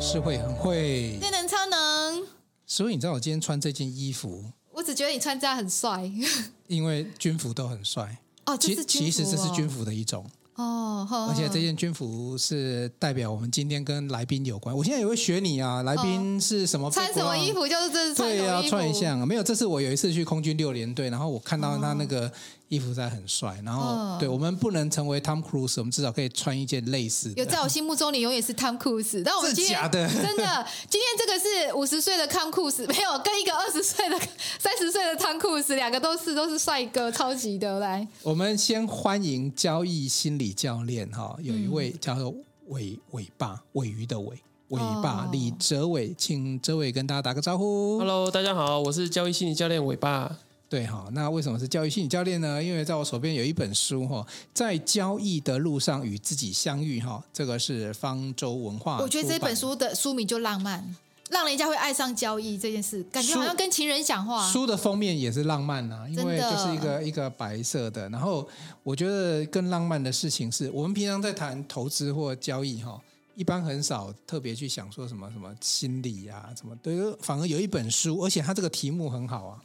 [0.00, 2.22] 是会很会，电能超能。
[2.66, 6.10] 所以你知道我今天穿这件衣服，我只觉得你穿这样很帅，
[6.68, 8.18] 因为军服都很帅。
[8.46, 9.10] 哦，这是军服哦。
[9.10, 10.24] 其实这是军服的一种。
[10.54, 14.76] 哦，而且这件军服是代表我们今天跟来宾有关。
[14.76, 16.90] 我现在也会学你啊，来宾是什么？
[16.90, 19.26] 穿什么衣服就是这是穿对啊，穿一下啊。
[19.26, 22.32] 没有，这是我有一次去空军六连队，然后我看到他那个
[22.68, 23.58] 衣服在很帅。
[23.64, 27.42] 然后，哦、对我们不能成为 Tom Cruise，我们至少可以穿一件类似的。
[27.42, 29.22] 有在我心目中，你永远是 Tom Cruise。
[29.24, 34.18] 但我们今天假的， 真的，今天这个是五十岁的 Tom Cruise，没有跟一个二十岁的、
[34.60, 37.78] 三十岁的 Tom Cruise，两个都是都是帅哥，超级的。
[37.78, 41.36] 来，我们先欢迎交易心理教练哈。
[41.42, 42.34] 有一位叫做
[42.68, 44.36] 尾尾巴尾鱼的尾
[44.68, 47.98] 尾爸李哲伟，请哲伟跟大家打个招呼。
[47.98, 50.36] Hello，大家好，我是交易心理教练尾爸。
[50.68, 52.62] 对哈，那为什么是教育心理教练呢？
[52.62, 58.98] 因为在我手边有一本书哈，在交易的路上与自己相遇哈，这个是方舟文化。
[58.98, 60.94] 我觉得这本书的书名就浪漫。
[61.30, 64.50] 让人家会爱上交易这件事，感觉好像跟情人讲话。
[64.50, 68.08] 书的封面也是浪漫呐、啊，因为就是一个一个白色的。
[68.08, 68.48] 然后
[68.82, 72.98] 我觉得更浪漫的事情是我们平常在谈投资或交易哈，
[73.34, 79.62] 一般很少特别去想说什么什么心理呀、啊，什么对，反而有一本书，而且它这个题目很好啊。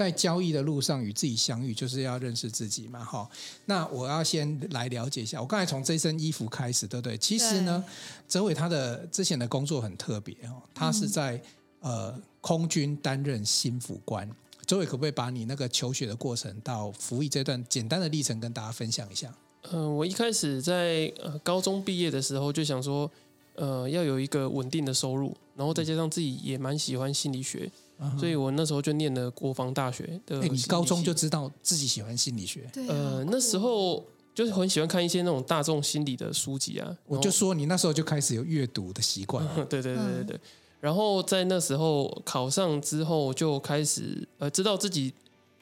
[0.00, 3.28] 在交易的路上与自己相遇，就是要认识自己嘛，哈。
[3.66, 7.18] 那我要先来了解一下，我刚才从这身衣服开始，对不对？
[7.18, 7.84] 其实呢，
[8.26, 11.34] 哲伟他的之前的工作很特别哦，他是在、
[11.80, 14.26] 嗯、呃空军担任心辅官。
[14.64, 19.30] 哲伟可不可以把你那个求学的过程到服役这段简单的历程跟大家分享一下？
[19.70, 23.10] 嗯、呃，我一开始在呃高中毕业的时候就想说，
[23.56, 27.70] 呃，要有一个稳定的收入，然后再加上自己也蛮喜欢心理学。
[28.18, 30.40] 所以我那时候就念了国防大学的。
[30.40, 32.68] 哎，你高中就知道自己喜欢心理学？
[32.72, 32.86] 对。
[32.88, 36.96] 呃，那时候就是很喜欢看一些那种大众心理的书籍啊。
[37.06, 39.46] 我就说你那时候就开始有阅读的习惯。
[39.68, 40.40] 对对对对对。
[40.80, 45.12] 然后在那时候考上之后，就开始呃知道自己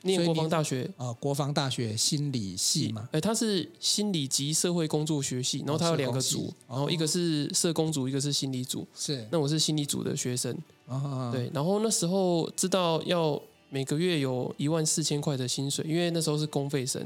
[0.03, 3.09] 念国防大学啊，国防大学心理系嘛。
[3.13, 8.87] 哎，他是心理及社会工作学系，然后他有两个组，然后一个是社工组，一个是心理组。
[8.95, 9.27] 是。
[9.31, 10.57] 那我是心理组的学生。
[10.87, 13.39] 啊，对，然后那时候知道要
[13.69, 17.03] 每个月有一万四千块的薪水，因为那时候是公费生，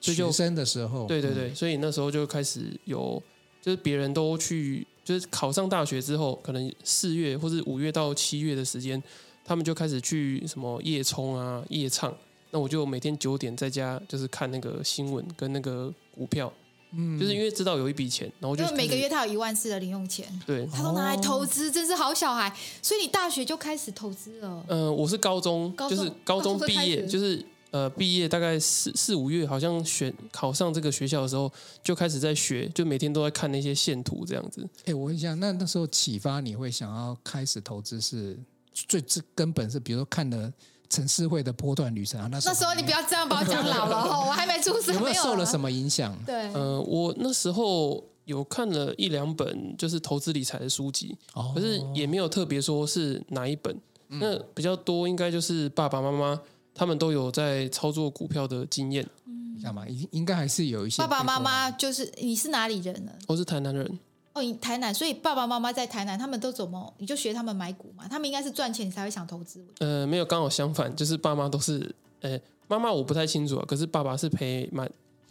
[0.00, 3.22] 所以就学生的时候，对对对，所以那时候就开始有，
[3.60, 9.02] 就是别人都去，就是考上大学之后，可能四月或者五月到七月的时间，
[9.44, 12.16] 他们就开始去什么夜冲啊、夜唱，
[12.56, 16.50] 那我就每天九点在家就是看那个新闻跟那个股票。
[16.92, 22.50] 嗯，就是因为知道有一笔钱，然后就因为每个月他有一万四的零用钱，对，他都拿来投资，真是好小孩。
[22.80, 24.64] 所以你大学就开始投资了？
[24.68, 31.52] 呃，我是高中，高中就是高中毕业，就是呃毕业大概四四五月，好像选考上这个学校的时候，
[31.82, 34.66] 就开始在学，就每天都在看那些线图这样子。
[34.86, 38.38] 哎，我问一下，那那时候启发你会想要开始投资是
[38.72, 40.50] 最最根本是，比如说看的。
[40.88, 46.16] 陈思慧的波段旅程啊，那时候，那时候你不要这样把我讲老了 哦，我还没出生，有没有受了什么影响？
[46.24, 53.74] 对，呃，我那时候有看了一两本就是投资理财的书籍，哦，可是也没有特别说是哪一本，
[54.08, 56.40] 嗯，那比较多应该就是爸爸妈妈
[56.74, 59.86] 他们都有在操作股票的经验，嗯，干嘛？
[59.88, 63.12] 应应该还是有一些爸爸妈妈就是你是哪里人呢？
[63.26, 63.98] 我是台南人。
[64.36, 66.92] 哦，你台南，所以爸爸妈妈在台南，他们都怎么？
[66.98, 68.06] 你就学他们买股嘛？
[68.06, 69.64] 他们应该是赚钱，你才会想投资。
[69.78, 72.38] 呃，没有，刚好相反，就是爸妈都是，呃，
[72.68, 74.86] 妈妈我不太清楚啊，可是爸爸是赔蛮，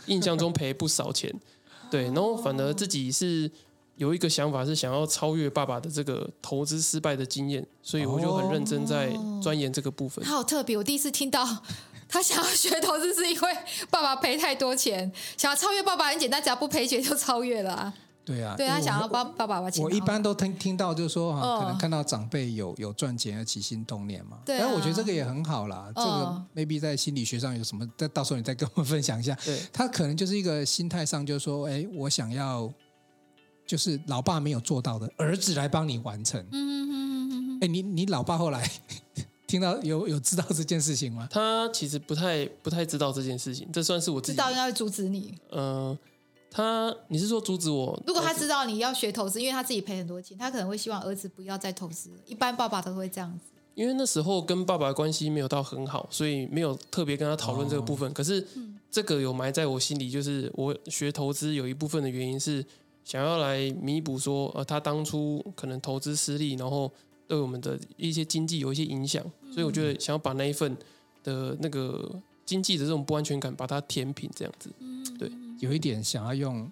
[0.08, 1.32] 印象中赔不少钱，
[1.92, 3.52] 对，然后反而自己是
[3.98, 10.26] 有一个想法，是想要超越爸爸的这个投资失败的经验，所以我就很认真在钻研这个部分。
[10.26, 11.46] 他好特别，我第一次听到
[12.10, 13.54] 他想要学投资，是因为
[13.92, 17.94] 爸爸赔太多钱，想要超越爸爸很简单，只要不赔钱就超越了啊。
[18.26, 19.84] 对啊，对他想要帮爸爸把钱。
[19.84, 24.40] 我一般都听听到，就是说啊，可能看到长辈有有赚钱而起心动念嘛。
[24.46, 25.92] 对，但我觉得这个也很好啦。
[25.96, 27.88] 这个 maybe 在心理学上有什么？
[27.96, 29.38] 再到时候你再跟我们分享一下。
[29.46, 32.72] 对，他可能就是一个心态上，就是说，哎，我想要，
[33.68, 36.42] 就是老爸没有做到的，儿子来帮你完成。
[36.42, 37.60] 嗯嗯嗯嗯。
[37.62, 38.68] 哎，你你老爸后来？
[39.48, 41.28] 听听到有有知道这件事情吗？
[41.32, 45.34] 他其实不太不太知道这件事情，这算是我自己知道应该会阻止你。
[45.50, 45.98] 呃，
[46.56, 48.02] 他你是说阻止我？
[48.08, 52.10] 如果他知道你要学投资，因为他自己赔很多钱，他可能会希望儿子不要再投资。
[52.26, 53.52] 一般爸爸都会这样子。
[53.74, 58.10] 因为那时候跟爸爸的关系没有到很好，所以没有特别跟他讨论这个部分。
[58.10, 58.48] 哦、可是
[58.90, 62.66] 这个有埋在我心里，就是我学投资有一部分的原因是
[63.04, 66.90] 想要来弥补说，呃，他当初可能投资失利，然后
[67.28, 69.22] 对我们的一些经济有一些影响，
[69.52, 70.74] 所以我觉得想要把那一份
[71.22, 72.10] 的那个
[72.46, 74.72] 经济的这种不安全感把它填平，这样子。
[75.20, 75.30] 对，
[75.60, 76.70] 有一点想要用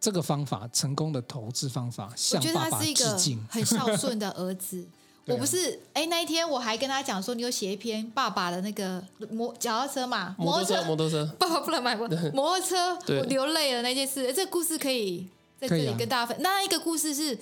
[0.00, 3.44] 这个方法，成功的投资方法，向爸爸致敬。
[3.48, 4.86] 很孝顺的儿子。
[5.28, 10.36] 我不是哎，那一天我还跟他讲说，你有写一篇爸爸的那个摩脚踏车嘛？
[10.38, 14.32] 摩托车，摩托车， 爸爸不能买摩托车，我流泪了那件事。
[14.32, 15.26] 这个故事可以
[15.60, 16.36] 在这里跟大家分。
[16.40, 17.36] 那一个故事是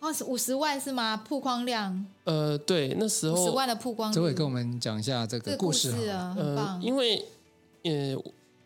[0.00, 1.16] 哦，五十万是吗？
[1.28, 2.04] 曝光量？
[2.24, 4.12] 呃，对，那时候五十万的曝光量。
[4.12, 6.82] 这位跟我们讲一下这个故事啊，很棒。
[6.82, 7.24] 因为
[7.84, 8.16] 呃，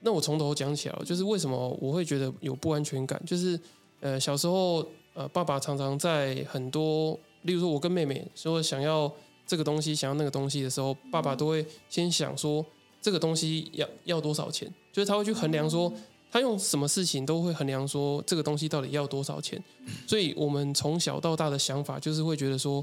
[0.05, 3.59] 那我从头讲起来，就是为什么我会觉得有不安全感，就是
[4.01, 7.19] 呃，小时候呃，爸爸常常在很多。
[7.43, 9.11] 例如说，我跟妹妹说想要
[9.47, 12.65] 这个东西，想要那个东西的时候，爸爸都会先想说
[13.03, 15.93] 这个东西要要多少钱，就是他会去衡量说，
[16.31, 19.63] 他用什么事情都会衡量说这个东西到底要多少钱。
[20.07, 22.83] 所以我们从小到大的想法就是会觉得说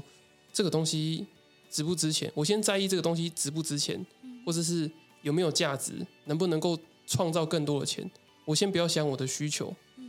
[0.52, 1.26] 这个东西
[1.68, 4.04] 值不值钱，我先在意这个东西值不值钱，
[4.46, 4.88] 或者是
[5.22, 5.94] 有没有价值，
[6.26, 6.78] 能不能够
[7.12, 8.10] 创造更多的钱。
[8.46, 9.66] 我先不要想我的需求，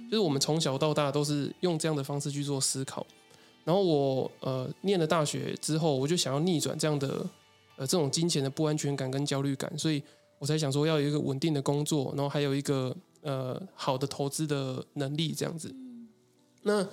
[0.09, 3.05] 就是我们从小到大都是用这样的方式去做思考。
[3.65, 7.25] 然后我呃念了大学之后，我就想要逆转这样的
[7.75, 10.01] 呃这种金钱的不安全感跟焦虑感，所以
[10.39, 15.73] 我才想说要有一个稳定的工作，然后还有一个呃好的投资的能力这样子。
[16.63, 16.87] 那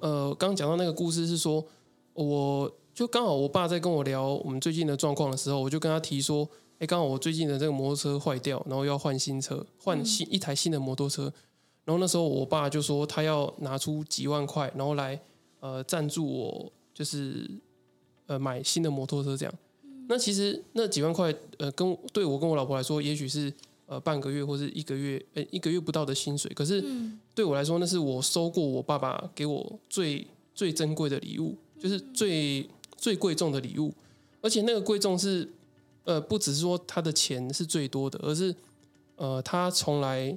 [0.00, 1.64] 呃刚刚讲到那个故事是说，
[2.12, 6.48] 我就刚好我爸在跟我聊我们最近的状况的时候，我就跟他提说，
[6.84, 11.32] 哎，刚好我最近的这个摩托车坏掉，然后要换新车，换新一台新的摩托车。
[11.84, 15.18] 然后那时候我爸就说他要拿出几万块，然后来。
[15.60, 17.50] 呃，赞助我就是
[18.26, 19.54] 呃买新的摩托车这样。
[20.08, 23.50] 那其实那几万块，呃，跟对我跟我老婆来说，也许是
[23.86, 26.52] 呃半个月或是一个月，呃一个月不到的薪水。
[26.52, 26.84] 可是
[27.34, 33.90] 对我来说，那是我收过我爸爸给我最最珍贵的礼物，就是最最贵重的礼物。
[34.42, 35.50] 而且那个贵重是
[36.04, 38.54] 呃不只是说他的钱是最多的，而是
[39.16, 40.36] 呃他从来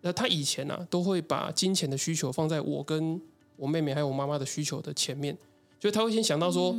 [0.00, 3.20] 呃他以前啊都会把金钱的需求放在我跟。
[3.56, 5.36] 我妹妹还有我妈妈的需求的前面，
[5.78, 6.74] 就他会先想到说，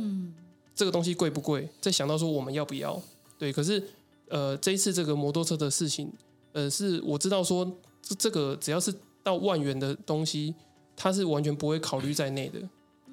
[0.74, 3.00] 这个东西贵不贵，再想到说我们要不要。
[3.38, 3.82] 对，可是
[4.28, 6.12] 呃，这一次这个摩托车的事情，
[6.52, 7.64] 呃，是我知道说
[8.02, 8.92] 这这个只要是
[9.22, 10.54] 到万元的东西，
[10.94, 12.60] 他是完全不会考虑在内的。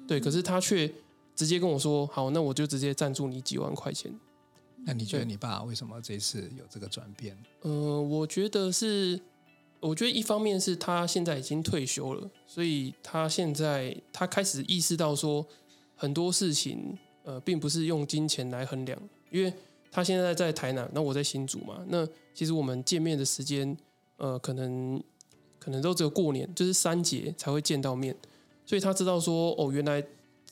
[0.06, 0.92] 对，可是他却
[1.34, 4.12] 直接跟我说，好，那我就直接赞助你几万块钱。
[4.84, 7.36] 那你觉得你爸为什么这次有这个转变？
[7.62, 9.20] 呃，我觉得是。
[9.84, 15.44] 我觉得一方面是他现在已经退休了，所以他现在他开始意识到说
[15.96, 18.96] 很多事情呃并不是用金钱来衡量，
[19.32, 19.52] 因为
[19.90, 23.76] 他现在在台南，那我在新竹嘛，那其实我们见面的时间
[24.18, 25.02] 呃可能
[25.58, 28.16] 可能都只有过年，就是三节才会见到面，
[28.64, 30.00] 所以他知道说哦，原来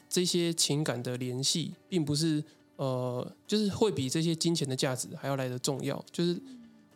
[0.09, 2.43] 这些情感的联系并不是
[2.81, 6.41] 呃就是会比这些金钱的价值还要来的重要，就是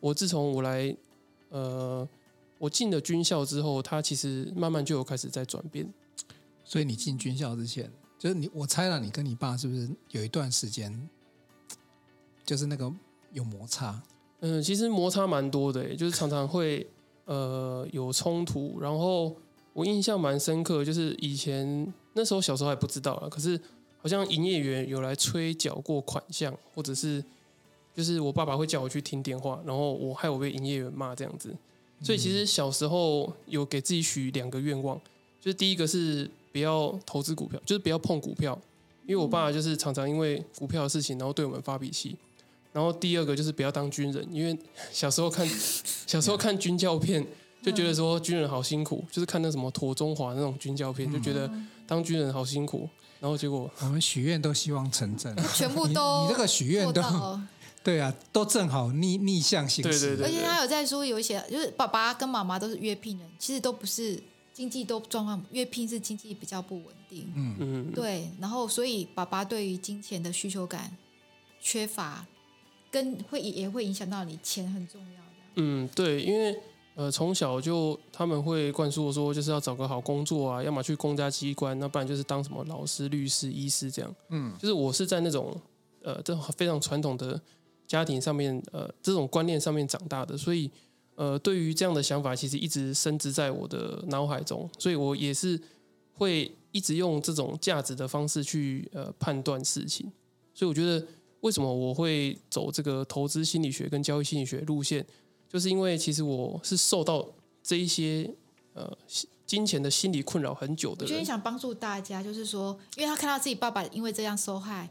[0.01, 0.97] 我自从我来
[1.51, 2.09] 呃。
[2.57, 5.87] 我进了军校之后，他其实慢慢就有开始在转变。
[6.63, 11.09] 所以你进军校之前，就是你，我猜了，你跟你爸是不是有一段时间，
[12.47, 12.91] 就是那个
[13.33, 14.01] 有摩擦？
[14.41, 16.89] 嗯，其实摩擦蛮多的，就是常常会
[17.27, 18.81] 呃有冲突。
[18.81, 19.37] 然后
[19.75, 23.61] 我印象蛮深刻，就是以前那时候小时候还不知道啊，可是
[24.05, 27.25] 好像营业员有来催缴过款项，或者是
[27.97, 31.57] 就是我爸爸会叫我去听电话，然后我害我被营业员骂这样子。
[32.03, 35.01] 所以其实小时候有给自己许两个愿望，
[35.41, 38.61] 就是第一个是不要投资股票，就是不要碰股票，
[39.07, 42.15] 因为我爸就是常常因为股票的事情，然后对我们发脾气。
[42.75, 44.55] 然后第二个就是不要当军人，因为
[44.93, 45.49] 小时候看
[46.07, 47.27] 小时候看军教片，
[47.63, 51.51] 就觉得说军人好辛苦，就是看那什么陀中华那种军教片，就觉得
[51.87, 52.87] 当军人好辛苦。
[53.25, 57.03] 然后结果我们许愿都希望成真，全部 都你这个许愿都。
[57.83, 60.17] 对啊，都正好逆逆向行事。
[60.17, 67.33] 对对对，而且他有在说，有一些就是爸爸跟妈妈都是约聘人，其实都不是经济都状况，约聘是经济比较不稳定。
[67.35, 67.93] 嗯嗯。
[67.93, 70.95] 对，然后所以爸爸对于金钱的需求感
[71.63, 72.27] 缺乏，
[72.91, 75.23] 跟会也会影响到你钱很重要。
[75.57, 76.59] 嗯，对，因为
[76.95, 84.15] 呃从小就他们会灌输我说，就是要找个好工作啊，要么去公家机关，那不然就是当什么老师、律师、医师这样。
[84.31, 85.55] 嗯，就是我是在那种。
[86.07, 87.41] 呃这种非常传统的
[87.87, 90.71] 家庭上面呃这种观念上面长大的，所以
[91.15, 95.59] 呃对于这样的想法，其实一直深植在我的脑海中，所以我也是
[96.13, 100.13] 会一直用这种价值的方式去呃判断事情。
[100.53, 101.03] 所以我觉得
[101.41, 105.07] 为什么我会走这个投资心理学跟交易心理学路线，
[105.55, 107.25] 就是因为其实我是受到
[107.63, 108.29] 这一些
[108.73, 108.93] 呃。
[109.47, 114.89] 金钱的心理困扰很久的人，我觉得想帮助大家，就是说，因为他看到自己爸爸因为这样受害，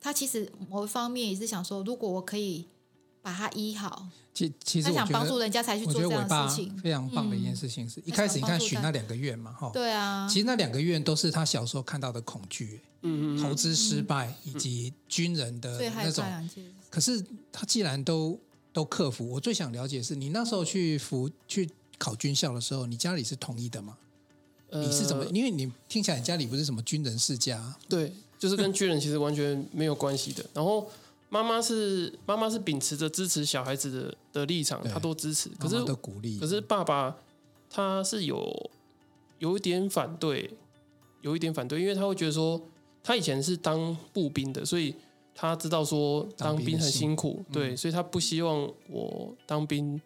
[0.00, 2.66] 他其实某一方面也是想说，如果我可以
[3.20, 6.74] 把他医好，其其实他想帮助人家才去做这样的事情。
[6.78, 16.24] 非常棒的一件事情是，嗯、一开始你看许那两个月嘛，哈，对啊，其实那两个月都是他小时候看到的恐惧，嗯嗯，投资失败以及军人的那种，
[16.88, 18.40] 可是他既然都
[18.72, 21.68] 都克服，我最想了解是你那时候去服去。
[22.00, 23.94] 考军校的时候，你家里是同意的吗？
[24.70, 25.22] 呃、你是怎么？
[25.26, 30.42] 因为你听起来你家里不是什么军人世家，对，就是跟军人其实完全没有关系的。
[30.54, 30.88] 然后
[31.28, 36.38] 妈妈是妈妈是秉持着支持小孩子的的立场，她都支持，可是的鼓励。
[36.38, 37.14] 可是爸爸
[37.68, 38.70] 他是有
[39.38, 40.50] 有一点反对，
[41.20, 42.58] 有一点反对，因为他会觉得说，
[43.02, 44.94] 他以前是当步兵的，所以
[45.34, 50.00] 他知道说当兵很辛苦，对，所以他不希望我当兵。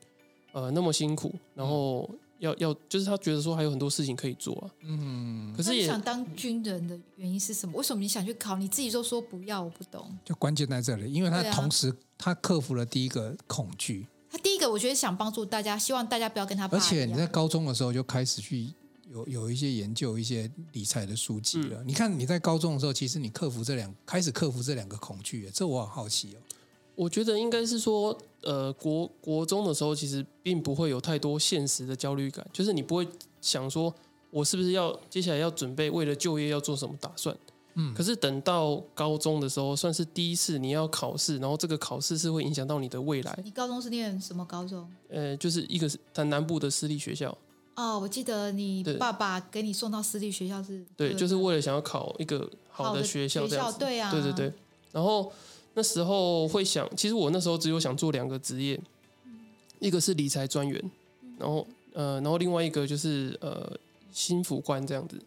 [0.56, 4.70] 呃，那么辛苦，然后要要，就是他觉得说还有很多事情可以做啊。
[4.84, 7.76] 嗯，可是也想当军人的原因是什么？
[7.76, 8.54] 为什么你想去考？
[8.54, 10.16] 你自己都说不要，我不懂。
[10.24, 14.06] 就关键在这里，因为他同时、啊、他克服了第一个恐惧。
[14.30, 16.68] 他第一个，我觉得想帮助大家，希望大家不要跟他。
[16.68, 18.72] 而且你在高中的时候就开始去
[19.14, 21.82] 有有一些研究一些理财的书籍了。
[21.82, 26.38] 嗯、你看你在高中的时候，其实你克服这两开始克服这两个恐惧，这我很好奇哦。
[26.96, 33.06] 我觉得应该是说，呃，国国中的时候，其实并不会有太多现实的焦虑感，就是你不会
[33.40, 33.92] 想说，
[34.30, 37.36] 我是不是要接下来要准备为了就业要做什么打算。
[37.74, 37.92] 嗯。
[37.94, 43.36] 可是等到高中的时候，算是第一次你要考试，然后这个考试是会影响到你的未来。
[43.44, 44.88] 你高中是念什么高中？
[45.08, 47.36] 呃，就是一个是在南部的私立学校。
[47.76, 50.84] 哦，我记得你爸爸给你送到私立学校是？
[50.96, 53.72] 对，就是为了想要考一个好的学校这样子。
[53.72, 54.10] 学校，对啊。
[54.10, 54.52] 对对对，
[54.92, 55.32] 然后。
[55.76, 58.80] 那时候会想，其实我那时候只有想做两个职业，
[59.80, 60.80] 一个是理财专员，
[61.36, 63.76] 然后呃，然后另外一个就是呃，
[64.12, 65.20] 心辅官这样子，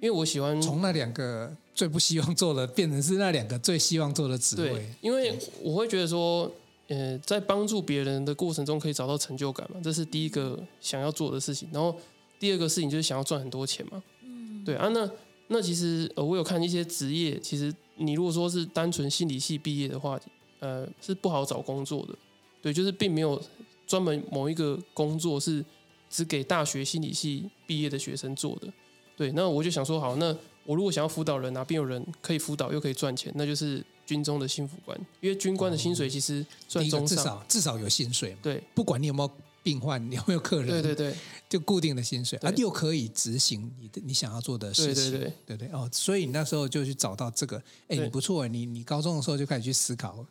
[0.00, 4.70] 因为我喜欢从那两个最不希望做的，变成是那两个最希望做的职位。
[4.70, 6.50] 对，因为我会觉得说，
[6.90, 11.66] 呃，在帮助别人的过程中可以找到成就感嘛，这是第一个想要做的事情。
[11.72, 11.98] 然后
[12.38, 14.02] 第二个事情就是想要赚很多钱嘛。
[14.22, 15.10] 嗯，对啊，那
[15.48, 17.74] 那其实呃，我有看一些职业，其实。
[18.02, 20.18] 你如果说是单纯心理系毕业的话，
[20.60, 22.14] 呃，是不好找工作的。
[22.62, 23.38] 对，就是并没有
[23.86, 25.62] 专门某一个工作是
[26.08, 28.72] 只给大学心理系毕业的学生做的。
[29.18, 38.36] 对，那我就想说，好，那我如果想要辅导人，哪边有人可以辅导又可以赚钱，那就是军中的幸福官，因为军官的薪水其实算中上，至少至少有薪水。
[38.42, 39.30] 对，不管你有没有。
[39.62, 40.68] 病患， 你有没有客人？
[40.68, 41.14] 对对对，
[41.46, 45.78] 就固定的薪水，啊，又可以执行你的你想要做的事情，对对对，对对？
[45.78, 50.24] 哦，所以你那时候就去找到这个，哎，你不错，你你高中的时候就开始去思考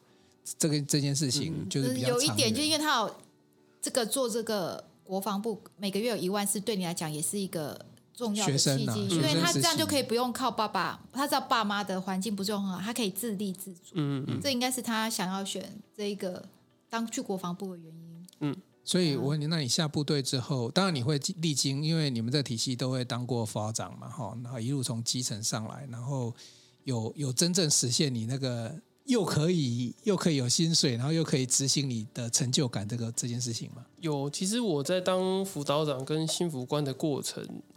[0.58, 3.16] 这个这件事情，就是比较有一点，就是因为他有
[3.80, 7.86] 这个做这个国防部每个月有一万四，对你来讲也是一个
[8.20, 16.44] 重要的契机，因为他这样就可以不用靠爸爸，他知道爸妈的环境不是很好，他可以自立自主，嗯嗯，这应该是他想要选这一个
[16.90, 18.56] 当去国防部的原因，嗯。
[18.84, 26.34] 所以我问你，那你下部队之后，当然你会历经，因为你们这个体系都会当过副校长嘛，哈，然后一路从基层上来，然后
[26.86, 33.86] 有有真正实现你那个又可以又可以有薪水，然后又可以执行你的成就感这个这件事情吗？
[34.00, 37.69] 有，其实我在当辅导长跟新辅官的过程，我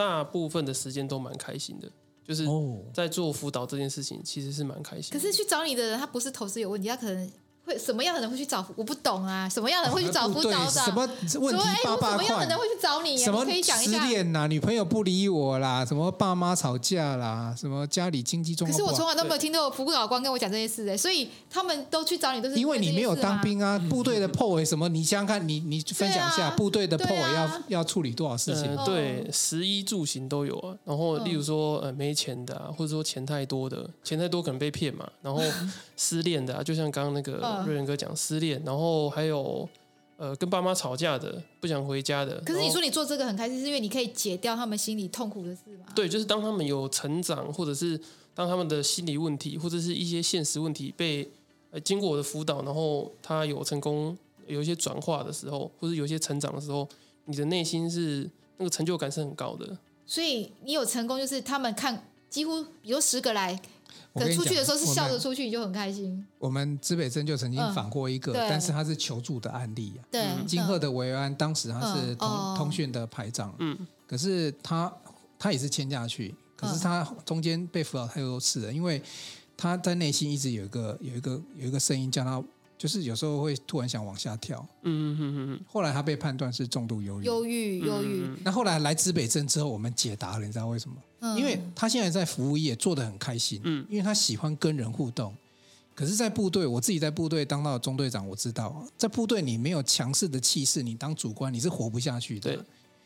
[0.00, 1.86] 大部分的时间都蛮开心的，
[2.24, 2.46] 就是
[2.94, 5.18] 在做辅导这件事情，其实是蛮开心的。
[5.18, 7.30] 可是去找你的人，他不是投资有问题，他可能。
[7.78, 8.66] 什么样的人会去找？
[8.74, 9.48] 我不懂啊！
[9.48, 10.84] 什么样的人会去找辅导长？
[10.84, 11.08] 什么
[11.40, 12.10] 问题八八卦？
[12.10, 13.16] 什么样的人会去找你？
[13.16, 14.00] 什么可以讲一下？
[14.00, 18.76] 失恋呐，女朋友不理我啦，什么爸妈吵架啦，什么家里经济状况。
[18.76, 23.78] 可是我从来都没有听到辅导官跟我讲这些事哎，所以他们都去找你，都是因为你没有当兵啊。
[23.88, 24.88] 部队的破尾什么？
[24.88, 28.76] 你想想看，你你分享一下部队的破尾要要处理多少事情？
[28.84, 30.74] 对，食衣住行都有啊。
[30.84, 35.08] 然后例如说呃没钱的，或者说钱太多的，钱太多可能被骗嘛。
[35.22, 35.40] 然后
[35.96, 38.60] 失恋的，就像刚刚那个瑞仁哥讲失恋。
[38.64, 39.68] 然后还有，
[40.16, 42.40] 呃，跟爸妈吵架的，不想回家的。
[42.40, 45.86] 可是你说你做这个很开心，是因为你可以解掉他们心里痛苦的事吗？
[45.94, 47.98] 对，就是当他们有成长，或者是
[48.34, 51.28] 当他们的心理问题，或者是一些现实问题被
[51.70, 54.16] 呃经过我的辅导，然后他有成功
[54.46, 56.88] 有一些转化的时候，或者有一些成长的时候，
[57.24, 58.28] 你的内心是
[58.58, 59.76] 那个成就感是很高的。
[60.06, 63.60] 所以你有成功，就是他们看几乎，比如十个来。
[64.14, 66.26] 可能出去的时候是笑着出去，你就很开心。
[66.38, 70.04] 我们资北镇就曾经访过一个，嗯、但是他是求助的案例啊。
[70.10, 74.92] 对，金鹤的维安当时他是通、嗯、通讯的排长，嗯，可是他
[75.38, 79.02] 他也是签下去，可是他中间被辅导太多次了，因为
[79.56, 82.42] 他在内心一直有一个有一个有一个声音叫他。
[82.80, 85.60] 就是有时候会突然想往下跳，嗯嗯嗯嗯。
[85.70, 88.26] 后来他被判断是重度忧郁，忧郁，忧郁。
[88.42, 90.96] 那后来来指北镇之后，我们解答了，你知道为什么？
[91.18, 95.34] 嗯、因为他现在在服务业做的很开心，嗯，因为他喜欢跟人互动。
[95.94, 102.56] 可是，在部队，我自己在部队当到中队长，我知道，在部队你没有强势的气势，你当主官你是活不下去的。
[102.56, 102.64] 对。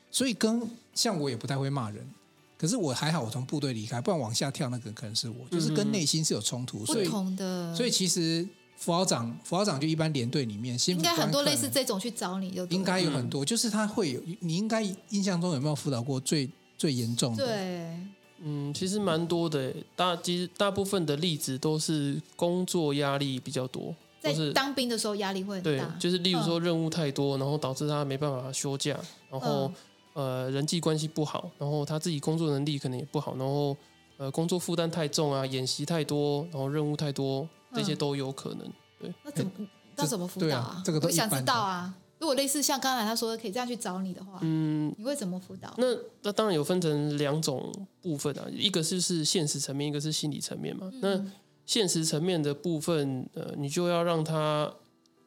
[0.09, 0.63] 所以跟
[0.95, 2.09] 像我也不太会骂人，
[2.57, 7.75] 可是我还好，我从部队离开，不然往下跳那个可能是我，就是跟内心是有冲突，所以不同的。
[7.75, 8.49] 所以其实。
[8.77, 17.47] 辅导长，辅导长就一般连队里面，应该很多类似这种去找你就，就应该有很多，就是他会有，你应该印象中有没有辅导过最最严重的？
[17.47, 17.99] 对，
[18.41, 28.99] 嗯，其实蛮多的，大其实大部分的例子都是工作压力比较多，在当兵的时候压力会很大，对，就是例如说任务太多，然后导致他没办法休假，
[29.31, 29.73] 然后、
[30.15, 33.75] 嗯、呃人际关系不好，然后他自己工作能力可能也不好，然后
[34.17, 37.49] 呃工作负担太重啊，演习太多，然后任务太多。
[37.77, 39.13] 这些都有可能，对。
[39.25, 39.51] 那怎么
[39.97, 40.81] 那怎么辅导啊？
[40.85, 41.93] 这个都我想知道啊。
[42.21, 45.75] 如果类似像刚才他说的，可以这样去找你的话，嗯，你会怎么辅导？
[45.77, 45.87] 那
[46.23, 50.89] 那当然有分成两种部分啊，一个是是现实层面，一个是心理层面嘛。
[50.93, 51.33] 嗯、那
[51.67, 54.73] 现实层面的部分，呃，你就要让他，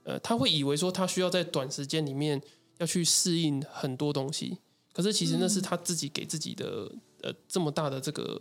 [0.03, 2.41] 呃，他会以为说他需要在短时间里面
[2.77, 4.57] 要去适应很多东西，
[4.93, 6.89] 可是其实那是他自己给自己的，
[7.23, 8.39] 呃，这么大的这个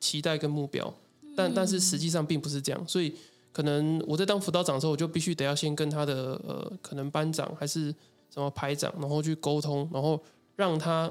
[0.00, 0.92] 期待跟目标，
[1.36, 3.14] 但但是实际上并不是这样，所以。
[3.50, 7.92] 可能我在当辅导长的时候，我就必须得要先跟他的呃，可能班长还是
[8.32, 10.22] 什么排长，然后去沟通，然后
[10.54, 11.10] 让他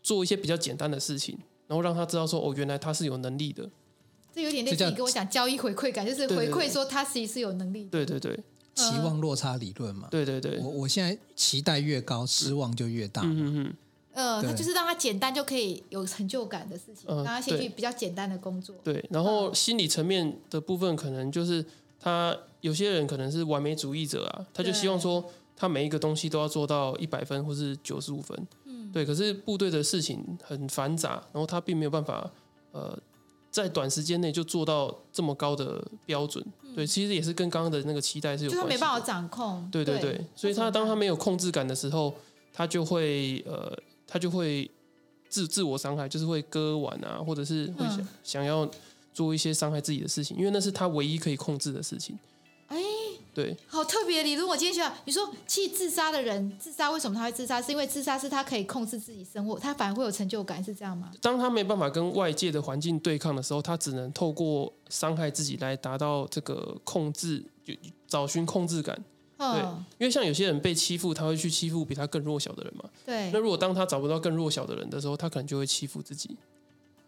[0.00, 3.68] 做一些比较简单的事情，然后让他知道说，哦，原来他是有能力的。
[4.32, 7.90] 这有点类似你跟我讲交易回馈感，就是回馈说他其实是有能力的。
[7.90, 8.38] 对对对，
[8.74, 10.06] 期望落差理论嘛。
[10.12, 13.22] 对对对，我我现在期待越高，失望就越大。
[13.24, 13.74] 嗯嗯。
[14.12, 18.74] 呃，他就是让他简单就可以有成就感的事情，让他先去比较简单的工作。
[18.82, 21.64] 对，然后心理层面的部分，可能就是
[22.00, 25.24] 他有些人可能是完美主义者啊，他就希望说
[25.56, 28.36] 他每一个东西都要做到一百分或是九十五分。
[28.64, 29.06] 嗯，对。
[29.06, 32.28] 可是部队的事情很繁杂，然后他并没有办法
[32.72, 32.98] 呃
[33.48, 36.44] 在短时间内就做到这么高的标准。
[36.74, 38.56] 对，其实也是跟刚刚的那个期待是有关系。
[38.56, 39.68] 就他没办法掌控。
[39.70, 42.12] 对对对，所以他当他没有控制感的时候，
[42.52, 43.78] 他就会呃。
[44.10, 44.68] 他就会
[45.28, 48.68] 自自我伤害，就是会割腕啊，或者是会想、嗯、想要
[49.14, 52.18] 做一些伤害自己的事情，因为那是他唯一可以控制的事情。
[52.66, 52.76] 哎，
[53.34, 54.46] 对，好特别的理论。
[54.46, 57.60] 我今天学到，你说，去自杀的人自杀，为什么他会自杀？
[57.60, 61.10] 是因为自杀是他可以控制自己生活，他反而会有成就感，是这样吗？
[61.20, 67.74] 当他没办法跟外界的环境对抗的时候，他只能透过伤害自己来达到这个控制，就
[68.06, 69.00] 找寻控制感。
[69.40, 69.60] 对，
[69.98, 72.84] 因为像有些人被欺负，他会去欺负比他更弱小的人嘛。
[73.06, 73.30] 对。
[73.32, 76.36] 那如果当他找不到更弱小的人的时候，他可能就会欺负自己。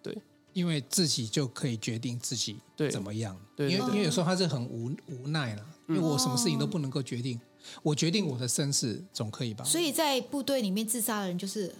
[0.02, 0.16] 对，
[0.54, 2.56] 因为自己就可以决定自己
[2.90, 3.36] 怎么样。
[3.54, 7.38] 对，对，对，对，因为因为有时候他是很无无奈了，因为我什么事情都不能够决定，
[7.82, 9.62] 我决定我的生死总可以吧？
[9.64, 11.74] 所以在部队里面自杀的人就是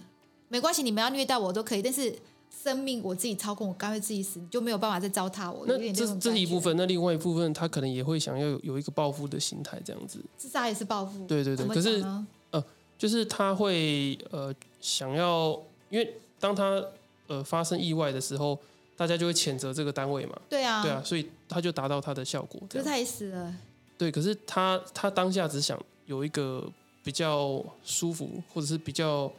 [0.49, 2.15] 没关系，你们要虐待我都可以，但是。
[2.61, 5.65] 生命我自己操控，我干脆自己死，你就没有办法再糟蹋我。
[5.67, 10.19] 那这这是一部分，那另外一部分，他可能也会想要有有一个报复的心态，这样子。
[10.37, 11.25] 自杀也是报复。
[11.25, 12.05] 对对对，可是
[12.51, 12.63] 呃，
[12.97, 16.81] 就是他会呃想要，因为当他
[17.27, 18.57] 呃发生意外的时候，
[18.95, 20.39] 大家就会谴责这个单位嘛。
[20.47, 22.61] 对啊，对啊，所以他就达到他的效果。
[22.69, 23.53] 可是他也死了。
[23.97, 26.65] 对，可是他他当下只想有一个
[27.03, 29.31] 比较舒服，或者是比较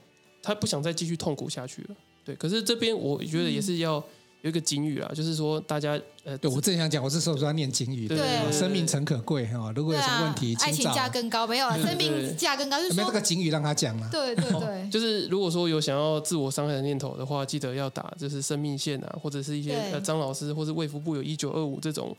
[0.43, 1.97] 他不想再继续痛苦下去了。
[2.25, 4.03] 对，可是这边我觉得也是要
[4.43, 8.19] 有一个警语啦，嗯、就是说大家呃，对我正想讲，我是说说要念警语，对，
[8.51, 22.17] 生命诚可贵哈，如果有什么问题，爱情价更高，没有了，生命价更高，就是说没有这个警语让他讲了，对对对、哦，就是如果说有想要自我伤害的念头的话，记得要打，就是生命线啊，或者是一些呃张老师或是卫福部有一九二五这种。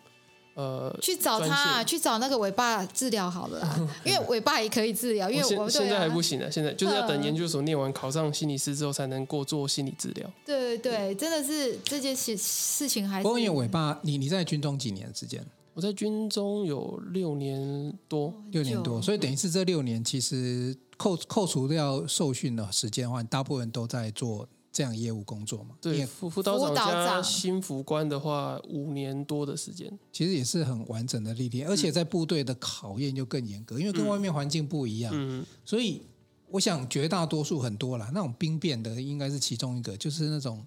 [0.55, 5.29] 呃，去找他，啊，去找那个尾巴治疗好了啦， 因为尾巴也可以治疗。
[5.29, 10.25] 因为我现在还不行啊，现在就是要等研究所念完，考上心理师之后，才能过做心理治疗。
[10.45, 13.23] 对对对，真的是这件事事情还是。
[13.23, 15.45] 不过因为尾巴，你你在军中几年时间？
[15.73, 24.47] 我在军中有六年多，六年多，所以等于是这六年，其实扣扣除掉受训的时间的话，大部分都在做。
[24.75, 25.69] 这样业务工作嘛？
[25.79, 35.13] 对，辅辅导长加新辅官的话，五年多的时间，其实也是很完整的历练，而且在部队的考验就更严格，因为跟外面环境不一样。
[35.15, 36.01] 嗯，所以
[36.49, 40.61] 我想绝大多数很多啦，那种兵变的应该是其中一个，就是那种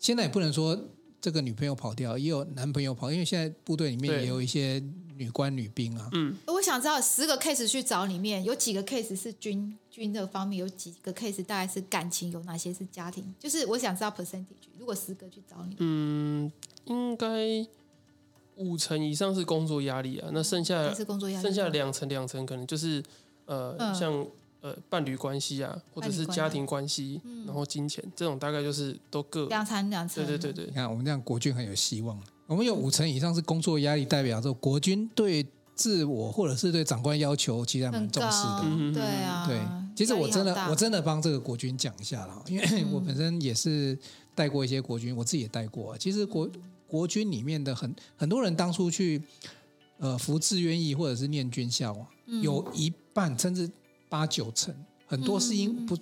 [0.00, 0.76] 现在也不能说
[1.24, 4.78] 这个女朋友跑掉，也有男朋友跑，因为现在部队里面也有一些
[5.16, 6.06] 女官女兵啊。
[6.12, 13.24] 嗯，我想知道十个 case 去找里面有几个 case 是军军的方面，有几个 case 大概是感情，有哪些是家庭？
[13.40, 14.68] 就是我想知道 percentage。
[14.78, 16.52] 如果十个去找你，嗯，
[16.84, 17.66] 应该
[18.56, 23.02] 五成以上是工作压力啊，那剩下是工作压力，剩下两成两成可能就是
[23.46, 24.26] 呃、嗯、像。
[24.64, 30.24] 呃，伴侣关系啊，或者是家庭关系，嗯、然后金钱这种，大概就是都各两层两层。
[30.24, 32.18] 对对对对，你看我们这样国军很有希望。
[32.46, 38.94] 我们有五成以上是工作压力，代表着国军对自我或者是对长官要求其实还蛮重视的。
[38.94, 39.60] 对啊，对，
[39.94, 43.98] 其实我真的我真的帮这个国军讲一下了，因为我本身也是
[44.34, 45.94] 带过一些国军，我自己也带过。
[45.98, 46.48] 其实国
[46.86, 49.20] 国军里面的很很多人当初去
[49.98, 52.08] 呃服志愿役或者是念军校啊，
[52.40, 53.70] 有一半甚至。
[54.14, 54.72] 八九成，
[55.08, 55.98] 很多是因不，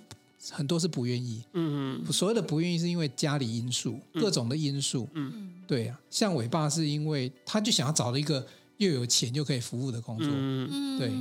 [0.51, 1.43] 很多是不愿意。
[1.53, 5.09] 嗯嗯，所谓的不愿意是因为家里因素，各种的因素。
[5.13, 8.45] 嗯，对啊，像伟爸是因为他就想要找到一个
[8.77, 10.27] 又有钱又可以服务的工作。
[10.31, 11.11] 嗯，对。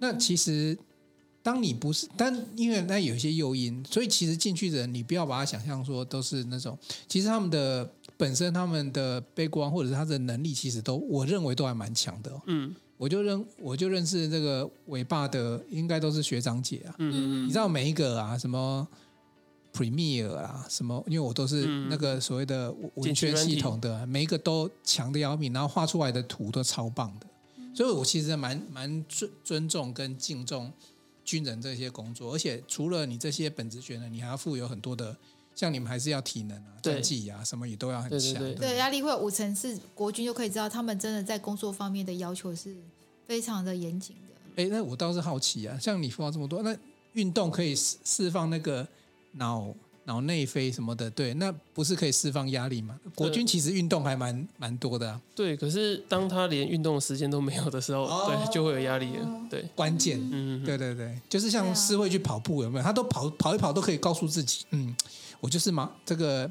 [0.00, 0.74] 那其实
[1.42, 12.32] 当你不是，但因为那有一些诱因，所以其实进去的人，你不要把他想象说都是那种，其实他们的本身他们的悲观或者是他的能力，其实都我认为都还蛮强的。
[12.46, 12.74] 嗯。
[12.98, 16.94] 我就认我就认识这个伟爸的，应该都是学长姐啊。
[16.98, 18.86] 嗯嗯，你知道每一个啊，什么
[19.72, 27.26] Premiere 啊，什么，因为我都是那个所谓的文宣系统的，每一个都强的要命，然后画出来的图都超棒的。
[27.72, 30.72] 所以我其实蛮蛮尊尊重跟敬重
[31.24, 35.16] 军人这些工作，而且除了你这些本职学呢，你还要负有很多的，
[35.58, 38.34] 像你们还是要体能啊、战绩啊，什么也都要很强。
[38.34, 42.74] 对，对，压力会有五成是国军就可以知道，他们真的在工作方面的要求是。
[43.28, 44.32] 非常的严谨的。
[44.56, 46.74] 哎，那我倒是好奇啊，像你说这么多，那
[47.12, 48.88] 运动可以释释放那个
[49.32, 49.68] 脑
[50.04, 52.98] 脑内啡什么的，对，那不是可以释放压力吗？
[53.14, 55.20] 国军其实运动还蛮蛮多的啊。
[55.34, 59.28] 对，可是当他连运动的时间都没有的时候，哦、对，就会有压力了。
[59.50, 62.82] 对，关键，嗯，对对对，就是像诗慧去跑步有没有？
[62.82, 64.96] 他都跑跑一跑都可以告诉自己，嗯，
[65.40, 66.50] 我就是马这个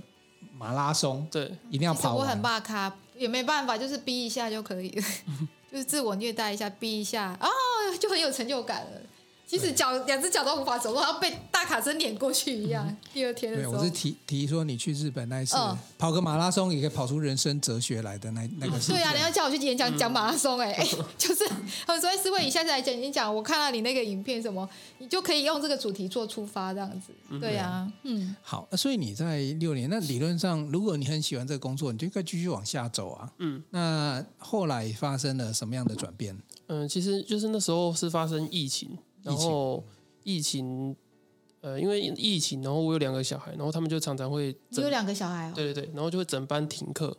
[0.58, 2.15] 马拉松，对，一定要跑。
[2.15, 5.04] 我很怕卡，也没办法，就是逼一下就可以了。
[5.71, 7.47] 就是自我虐待一下，逼一下，啊，
[8.00, 9.02] 就很有成就感了。
[9.47, 12.86] 即使脚两只脚都无法走路，好像被大卡车碾过去一样。
[12.86, 18.77] 嗯、第二天的时候，我是提提说你去日本那一次，嗯、跑个马拉松也可以跑出人生哲学来的那那个。
[18.79, 21.45] 对啊，你要叫我去演讲讲马拉松，哎、嗯， 就是
[21.86, 27.13] 他们说思慧，你下次来讲演讲，我看到你那个影片什么，你就可以用这个主题做出发，这样子。
[27.39, 28.36] 对啊，嗯。
[28.41, 33.31] 好，所以你在六年，那理论上，如果你很喜欢这个工作，你就应该继续往下走啊。
[33.38, 33.63] 嗯。
[33.69, 36.38] 那后来发生了什么样的转变？
[36.67, 38.97] 嗯，其实就是那时候是发生疫情。
[39.27, 39.83] 然后
[40.23, 40.95] 疫情，
[41.61, 44.55] 呃，因为疫情，然后我有两个小孩，然后他们就常常会。
[44.69, 45.53] 你有两个小孩哦？
[45.53, 47.15] 对对对，然后就会整班停课。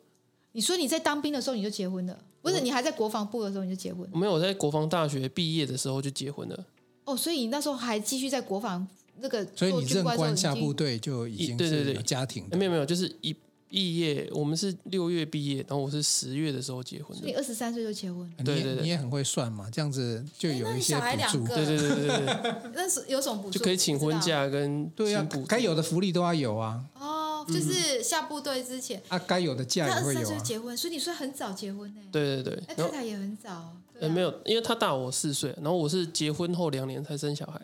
[0.52, 2.18] 你说你在当兵的时候你就结婚了？
[2.42, 4.08] 不是，你还在国防部的时候你就结婚？
[4.12, 6.66] 没有，我在国防大学毕业的时候就结婚了。
[7.04, 8.86] 哦，所以你那时候还继续在国防
[9.18, 9.46] 那个？
[9.54, 12.46] 所以你任官下部队就已经是有家庭？
[12.52, 13.34] 没有没有，就是一。
[13.68, 17.26] 毕业，我们是六月毕业，然后我是十月的时候结婚的。
[17.26, 18.30] 你二十三岁就结婚？
[18.44, 21.46] 对对对，你也很会算嘛，这样子就有一些补助。
[21.46, 23.58] 对对对对对，那是有什么补助？
[23.58, 26.82] 就可以请婚假跟对啊，该有的福利都要有啊。
[26.98, 30.20] 哦，就是下部队之前啊，该有的假也会有。
[30.20, 32.00] 二十三岁结婚，所以你说很早结婚呢？
[32.10, 33.76] 对对对，那太太也很早。
[34.00, 37.60] 呃，没有，因为他大我四岁，然后我是结婚后两年才生小孩。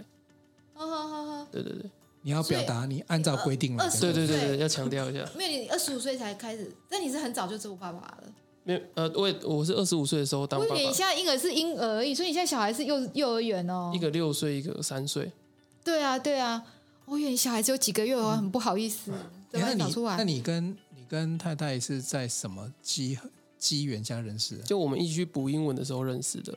[0.74, 1.90] 好好好好，对对对。
[2.24, 5.28] 你要表达你按照规定来，对对对对，要强调一下。
[5.36, 8.24] 没有，你二十五岁才开始，但你是很早就做爸爸了。
[8.62, 10.74] 没有，呃，我我是二十五岁的时候当爸爸。
[10.74, 13.92] 你现在婴儿是婴儿而已，所以你现在小孩是幼幼儿园哦。
[13.94, 15.30] 一个六岁，一个三岁。
[15.84, 16.64] 对啊，对啊。
[17.04, 19.12] 我以为你小孩只有几个月，我很不好意思。
[19.50, 20.16] 怎么找出来？
[20.16, 23.18] 那你跟你跟太太是在什么机
[23.58, 24.62] 机缘下认识的？
[24.62, 26.54] 就我们一起去补英文的时候认识的。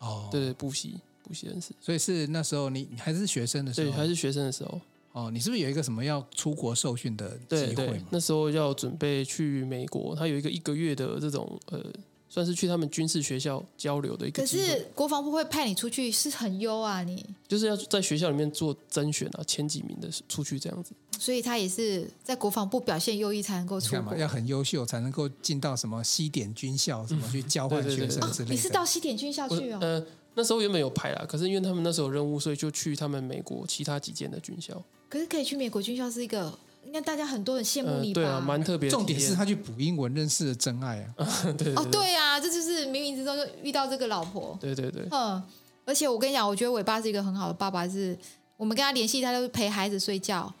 [0.00, 1.72] 哦，对对，补习补习认识。
[1.80, 4.78] 所以是那时候你你还是学生的时候，对，还是学生的时候。
[5.16, 7.74] 哦，你是不是有一个什么要出国受训的机会？
[7.74, 11.82] 对对，那时候要准备去美国，他有一个一个月的这种呃，
[12.28, 14.42] 算是去他们军事学校交流的一个。
[14.42, 20.92] 可是国防部会派你出去，是很优啊，你就是要在学校里面做甄选啊，前几名的出去这样子。
[21.18, 28.54] 所以他也是在国防部表现优异才能够出国，要很优秀才能够进到什么西点军校，什么去交换学生之类的。
[28.54, 29.78] 你是到西点军校去哦？
[29.80, 34.80] 呃，那时候原本有排啦，可是因为他们那时候有任务，所以就去他们美国其他几间的军校。
[35.08, 36.52] 可是可以去美国军校是一个，
[36.84, 38.20] 应该大家很多人羡慕你吧？
[38.20, 38.90] 对啊，蛮特别。
[38.90, 41.26] 重点是他去补英文，认识了真爱啊！
[41.56, 44.58] 对哦，对啊，这就是冥冥之中就遇到这个老婆。
[44.60, 45.06] 对对对。
[45.10, 45.42] 嗯，
[45.86, 48.18] 而且我跟你讲，我觉得尾巴是一个很好的爸爸，是
[48.58, 50.52] 我们跟他联系，他都是陪孩子睡觉，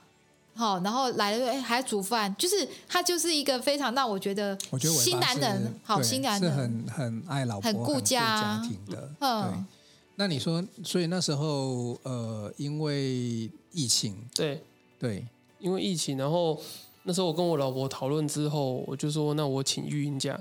[0.56, 9.10] 好，然后来了，哎，还煮饭，就是他就是一个非常让我觉得，我觉得新男人，好新男人，是很很爱老婆、很顾家，家庭的。
[9.20, 9.66] 嗯，
[10.16, 14.62] 那你说，所以那时候呃，因为疫情，对
[14.98, 15.26] 对，
[15.58, 16.58] 因为疫情，然后
[17.02, 20.40] 那时候我跟我老婆讨论之后，我就说，那我请育婴假。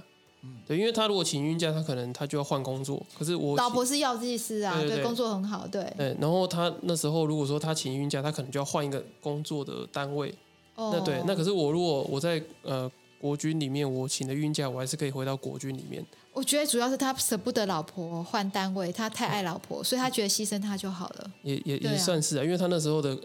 [0.67, 2.99] 对，因为他如果请孕假，他可能他就要换工作。
[3.17, 5.83] 可是我老婆是药剂师啊，对，对，对，工作很好，对。
[5.95, 10.33] 对，然后他那时候如果说他请孕假，他可能就要换一个工作的单位。
[10.73, 10.89] 哦。
[10.91, 16.03] 那对，那可是我如果我在呃国军里面，我请的孕假，我还是可以回到国军里面。
[16.33, 21.31] 我觉得主要是他舍不得老婆换单位，他太爱老婆，所以他觉得牺牲他就好了。
[21.43, 23.15] 也也也算是啊，因为他那时候的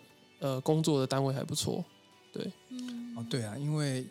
[0.41, 1.83] 呃工作的单位还不错。
[2.35, 2.53] 对。
[2.69, 3.15] 嗯。
[3.17, 4.05] 哦，对啊，因为。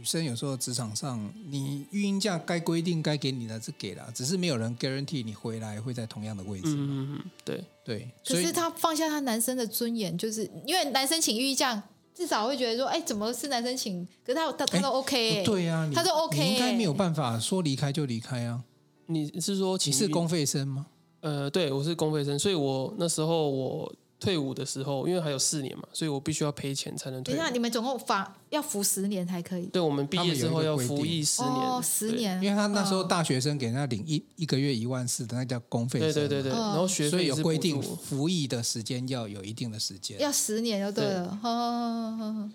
[0.00, 6.68] 女生有时候职场上，你育婴假该规定该给你的是给了，只是没有人 guarantee 你回来会在同样的位置。
[6.68, 8.10] 嗯嗯，对对。
[8.24, 11.82] 可是他放下他男生的尊严，就是因为男生请育婴假，
[12.14, 14.02] 至少会觉得说，哎，怎么是男生请？
[14.24, 18.64] 可是他他他都 OK，对呀，他都 OK，应该没有办法说离开就离开啊。
[19.04, 20.86] 你是说你是公费生吗？
[21.20, 23.94] 呃，对，我是公费生，所以我那时候我。
[24.20, 27.36] 退伍的时候，因为还有四年嘛，所以我必须要赔钱才能退伍。
[27.36, 29.64] 等一下，你们总共罚要服十年才可以？
[29.66, 31.52] 对，我们毕业之后要服役十年。
[31.54, 32.40] 哦，十年。
[32.42, 36.12] 因为他那时候大学生给人家领一一个月一万四的，那叫公费生。
[36.12, 36.52] 对对对对。
[36.52, 40.20] 然后学费所以有规定，服役的时间要有一定的时间。
[40.20, 41.38] 要十年就对了。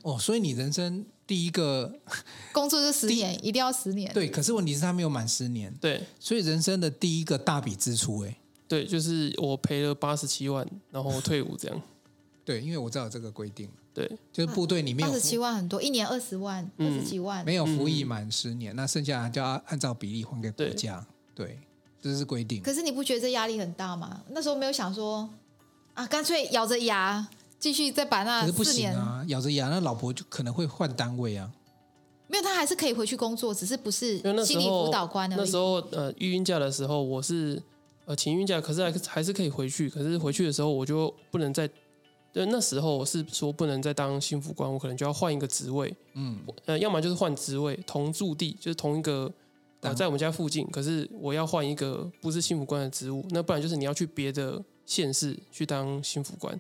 [0.04, 1.91] 哦，所以你人生第一个
[2.51, 4.13] 工作是十年，一定要十年。
[4.13, 5.73] 对，可是问题是他没有满十年。
[5.82, 11.82] 对，所以人生的第一个大笔支出，哎，对，就是我赔了八十七万，然后退伍这样。
[12.45, 13.69] 对，因为我知道有这个规定。
[13.93, 17.45] 对，就是部队里面二十七万很多，一年二十万，二十几万。
[17.45, 21.06] 没有服役满十年，那剩下就要按照比例还给国家。
[21.34, 21.58] 对，
[22.01, 22.62] 这是规定。
[22.62, 24.21] 可是你不觉得这压力很大吗？
[24.32, 25.30] 那时候没有想说
[25.93, 27.25] 啊，干脆咬着牙
[27.58, 28.51] 继续再把那四年。
[28.51, 31.49] 可是不行啊，咬着牙，那老婆就可能会换单位啊。
[32.28, 35.30] 没有，他还是可以回去工作，只是不是心理辅导官。
[35.30, 37.63] 那时候呃，育婴假的时候，我是
[38.06, 39.89] 呃请育婴假，可是还还是可以回去。
[39.89, 41.70] 可是回去的时候，我就不能再。
[42.32, 45.96] 对，那时候我是说不能再当幸福官，我可能就要换一个职位。
[46.15, 49.32] 嗯，呃，要么就是换职位，同驻地就是同一个，
[49.80, 56.60] 呃，在我们家附近，可是我要换一个不是幸福官的职务，那不然就是你要去别的县市去当幸福官。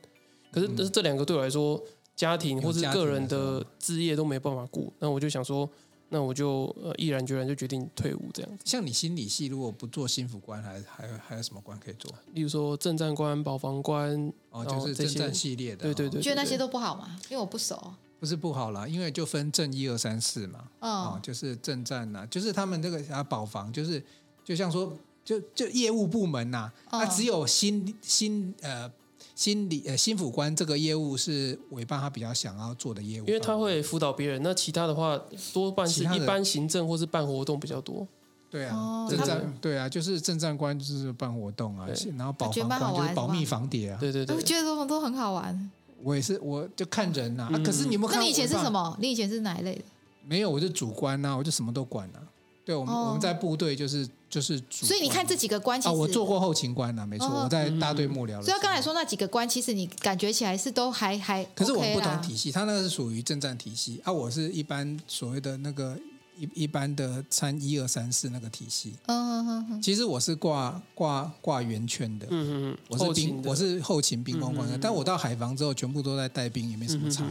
[0.49, 1.83] 可是，但是这两个对我来说，
[2.15, 5.69] 家庭或是个人的置业都没办法顾，那我就想说。
[6.09, 8.63] 那我就呃毅然决然就决定退伍这样子。
[8.63, 12.11] 像你心理系如果不做心辅官，还还有还有什么官可以做？
[12.33, 15.83] 例如说正战官、保防官，哦，就是正战系列的。
[15.83, 17.17] 对对对，觉得那些都不好吗？
[17.29, 17.93] 因为我不熟。
[18.19, 20.69] 不是不好啦，因为就分正一二三四嘛。
[20.79, 24.01] 哦，就是正战呐，就是他们这个啊保防，就是
[24.43, 28.91] 就像说就就业务部门呐，那只有心心呃。
[29.35, 34.41] 心理呃，心辅官这个业务是委办他比较想要做的业务，因为他会辅导别人。
[34.41, 35.19] 那其他的话，
[35.53, 38.07] 多半是一般行政或是办活动比较多。
[38.49, 41.85] 对啊，政战对啊，就是政战官就是办活动啊，
[42.17, 43.97] 然后保防官就是保密防谍啊。
[43.99, 45.71] 对对对，我觉得都都很好玩。
[46.01, 47.49] 我也是，我就看人呐。
[47.65, 48.97] 可是你们，那你以前是什么？
[49.01, 49.81] 你以前是哪一类的？
[50.25, 52.19] 没有，我就主观呐，我就什么都管呐。
[52.63, 54.07] 对，我们我们在部队就是。
[54.35, 58.41] 就是，所以你看这几个官，其实我做过后勤官啊，没错，我在大队幕僚。
[58.41, 65.97] 所以刚才说那几个官，其实你感觉起来是都还还，可是我们不同体系，他那个是属于政战体系啊，我是一般所谓的那个
[66.37, 68.95] 一一般的参一二三四那个体系。
[69.05, 69.81] 嗯嗯嗯。
[69.81, 77.23] 其实我是挂挂挂圆圈的，嗯嗯，我是兵，我是后勤兵工官，但我到海防之后，全部都在带兵，也没什么差。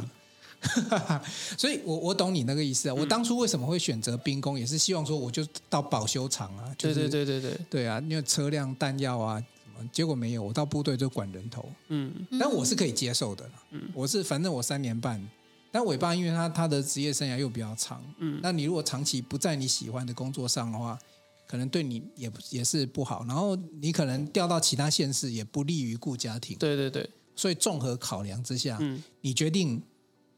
[1.56, 2.94] 所以我，我我懂你那个意思啊。
[2.94, 6.74] 我当初为什么会选择兵工，也是希望说，我就到保修厂啊。
[6.78, 7.66] 就是、对对对对对。
[7.70, 9.46] 对啊，因为车辆弹药啊什
[9.76, 10.42] 么，结果没有。
[10.42, 11.68] 我到部队就管人头。
[11.88, 12.12] 嗯。
[12.38, 13.48] 但我是可以接受的。
[13.70, 13.82] 嗯。
[13.92, 15.22] 我是反正我三年半，
[15.70, 18.02] 但尾巴因为他他的职业生涯又比较长。
[18.18, 18.40] 嗯。
[18.42, 20.98] 那你如果长期不在你喜欢的工作上的话，
[21.46, 23.24] 可能对你也也是不好。
[23.28, 26.56] 然后你可能调到其他县市，也不利于顾家庭。
[26.58, 27.08] 对对对。
[27.36, 29.82] 所以综合考量之下，嗯，你决定。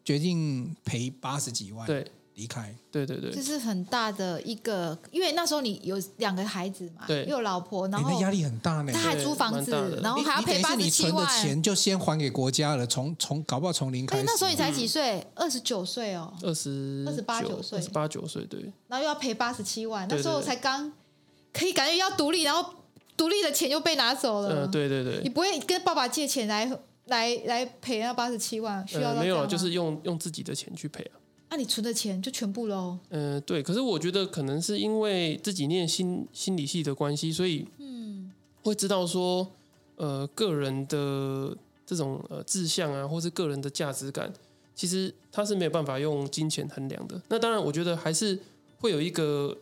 [0.07, 14.23] 决定赔八十几万，对，离开，对对对，这是很大的一个，因为那时候你有两个孩子嘛，对，又有老婆，然后压力很大呢，他还租房子，然后还要赔八十七万，你存的钱就先还给国家了，从从搞不好从零开始。
[14.25, 15.27] 那时候你才几岁？
[15.35, 20.93] 二十九岁哦，二十二十八九岁，二十八九岁对，然后又要赔八十七万，那时候才刚
[21.53, 22.75] 可以感觉要独立，然后
[23.17, 26.71] 独立的钱又被拿走了，对对对，你不会跟爸爸借钱来？
[27.07, 31.19] 来来赔那八十七万，需要、呃、没有，就是用用自己的钱去赔啊。
[31.49, 32.99] 那、啊、你存的钱就全部喽？
[33.11, 33.63] 嗯、呃，对。
[33.63, 39.49] 可是我觉得可能是因为自己念心心理系的关系，所以嗯，会知道说，
[39.95, 44.33] 呃，个人的这种呃志向啊，或是个人的价值感，
[44.75, 47.23] 其实它是没有办法用金钱衡量的。
[47.29, 48.37] 那当然，我觉得还是
[48.81, 49.57] 会有一个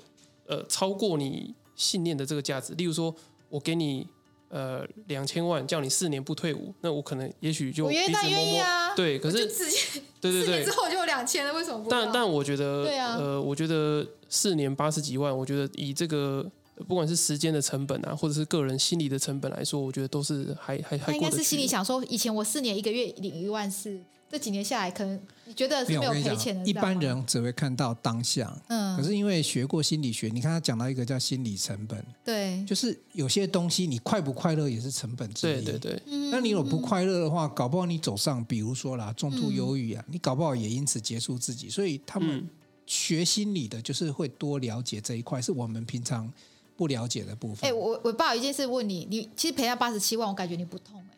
[0.47, 2.73] 呃超过你信念的这个价值。
[2.77, 3.15] 例如说，
[3.51, 4.07] 我给你
[4.49, 8.95] 呃两千万，叫你四年不退伍，那我可能也许就我愿意，那愿意啊。
[8.95, 9.79] 对，可是直接
[10.21, 11.91] 对对对，四年之后就有两千了，为什么不？
[11.91, 16.51] 但但我觉得，对啊，呃，我觉得四年八十几万，我觉得以这个。
[16.89, 21.15] 不管是时间的成本啊，或者是个人心理的成本来说，我觉得都是还还还。
[21.15, 23.97] 应该是心里想说，以前我四年一个月领一万四，
[24.35, 26.69] 这几年下来，可能你觉得是没有赔钱的。
[26.69, 36.03] 一般人只会看到当下，嗯，可是因为学过心理学，你看他讲到一个叫心理成本，对，就是有些东西你快不快乐也是成本之一，对对对。
[36.33, 41.71] 那你有不快乐的话，搞不好你走上，比如说啦，重度忧郁啊，嗯、你搞不好也因此结束自己。
[41.71, 42.45] 所以他们
[42.87, 46.29] 学心理的，就是会多了解这一块，是我们平常。
[46.77, 47.59] 不了解的部分。
[47.63, 51.17] 哎、欸，我我爸有一件事问你，你其实赔他八十七万，我感觉你不痛哎、欸，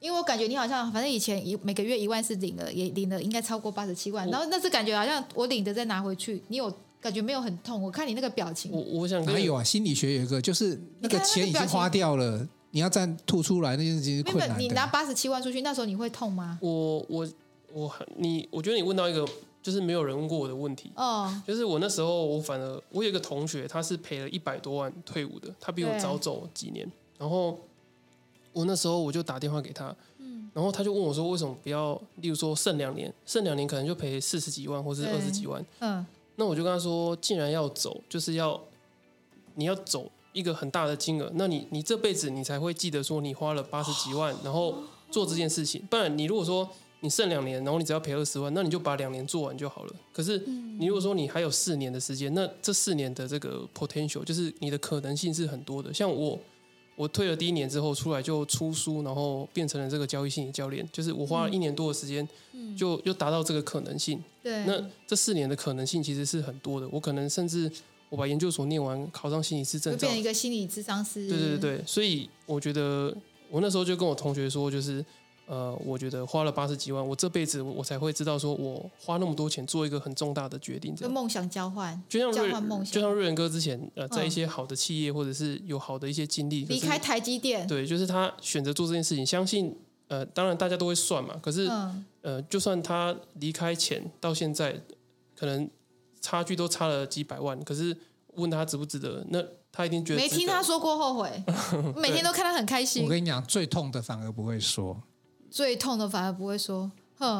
[0.00, 7.82] 因为我感觉你好像反正以前一每个月一万是领了，也领了应该超过八十七万，然后那次感觉好像我领的再拿回去，你有感觉没有很痛？
[7.82, 14.56] 我看你那个表情，我我想还有啊，心理学有一个就是那个钱已经花掉了，你，你要再吐出来那件事情是困难的。
[14.58, 16.58] 你拿八十七万出去，那时候你会痛吗？
[16.60, 17.28] 我我
[17.72, 19.26] 我你，我觉得你问到一个。
[19.60, 20.90] 就是没有人问过我的问题。
[20.94, 26.90] 哦，就是我那时候，我反而我有一个同学，他是赔了一百多万退伍的，他比我早走几年。
[27.18, 27.58] 然后
[28.58, 31.94] 我那时候我就打电话给他，嗯，然后他就问我说，为什么不要？
[32.16, 35.64] 例如说剩两年，剩两年可能就赔四十几万或是二十几万。
[35.78, 36.04] 嗯，
[36.36, 38.60] 那我就跟他说，既然要走，就是要
[39.54, 44.74] 你要走一个很大的金额，那你你这辈子你才会记得说你花了八十几万，然后
[45.10, 45.80] 做这件事情。
[45.88, 46.68] 不然你如果说。
[47.00, 49.94] 你剩两年，然后你只要赔二十万，那你就把两年做完就好了。
[50.12, 50.36] 可是
[50.80, 55.94] 你如果说你还有四年的时间，那这四年的这个 potential 就是你的可能性是很多的。
[55.94, 56.36] 像我，
[56.98, 62.28] 我退了第一年之后出来就出书，然后变成了这个交易心理教练，就是我花了一年多的时间，
[62.76, 64.20] 就又达到这个可能性。
[64.42, 66.88] 对，那这四年的可能性其实是很多的。
[66.90, 67.70] 我可能甚至
[68.08, 71.28] 我把研究所念完，考上心理师证照，变成一个心理咨商师。
[71.28, 73.16] 对对对，所以我觉得
[73.48, 75.04] 我那时候就跟我同学说，就是。
[75.48, 89.74] 呃，我觉得花了八十几万，我这辈子我才会知道，说我花那么多钱做一个很重大的决定，跟梦想交换，就像瑞，交换梦想，就像瑞仁哥之前呃，在一些好的企业或者是有好的一些经历，离开台积电，对，就是他选择做这件事情，相信
[90.08, 94.78] 呃，当然大家都会算嘛，可是、嗯、呃，就算他离开前到现在，
[95.34, 95.66] 可能
[96.20, 97.96] 差距都差了几百万，可是
[98.34, 101.42] 问他值不值得，那他一定觉得没听他说过后悔，
[101.96, 103.02] 每天都看他很开心。
[103.04, 105.02] 我跟你讲，最痛的反而不会说。
[105.50, 106.90] 最痛的反而不会说，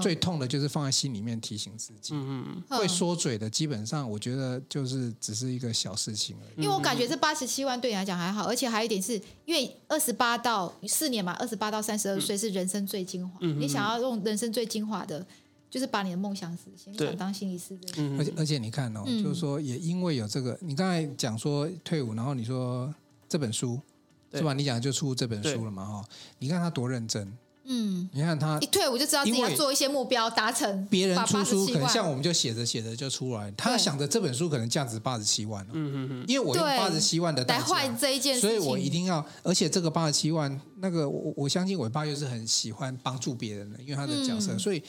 [0.03, 2.12] 最痛的就是放在心里面提醒自己。
[2.12, 6.64] 嗯嗯，会说嘴的基本上我觉得就是只是一个小事情而已。
[6.64, 13.38] 因为我感觉这八十七万对你来讲还好，而且还有一点是因为二十八到四年嘛，二十八到三十二岁是人生最精华。
[13.40, 15.25] 嗯、你想要用人生最精华的，
[15.71, 17.79] 就是把你的梦想实现，你想当心理师。
[18.18, 22.92] 而且而且你看哦，嗯、就是说也因为有这个，你刚才讲说退伍，然后你说
[23.29, 23.81] 这本书
[24.29, 24.53] 对是吧？
[24.55, 25.85] 你讲就出这本书了嘛？
[25.85, 27.33] 哈对，你看他多认真。
[27.70, 30.87] 嗯，你看他一退伍就知道自己要做一些目标达成。
[30.87, 35.62] 别人出书可能像我们就写着写着就出来，他想着这本书可能价值八十七万。
[35.74, 36.24] 嗯嗯嗯。
[36.26, 44.83] 因为我用八十七万的来换这一件事，所以我一定要，而且这个八十七万，那个我我相信我爸又是很喜欢帮助别人的，因为他的角色，嗯、所以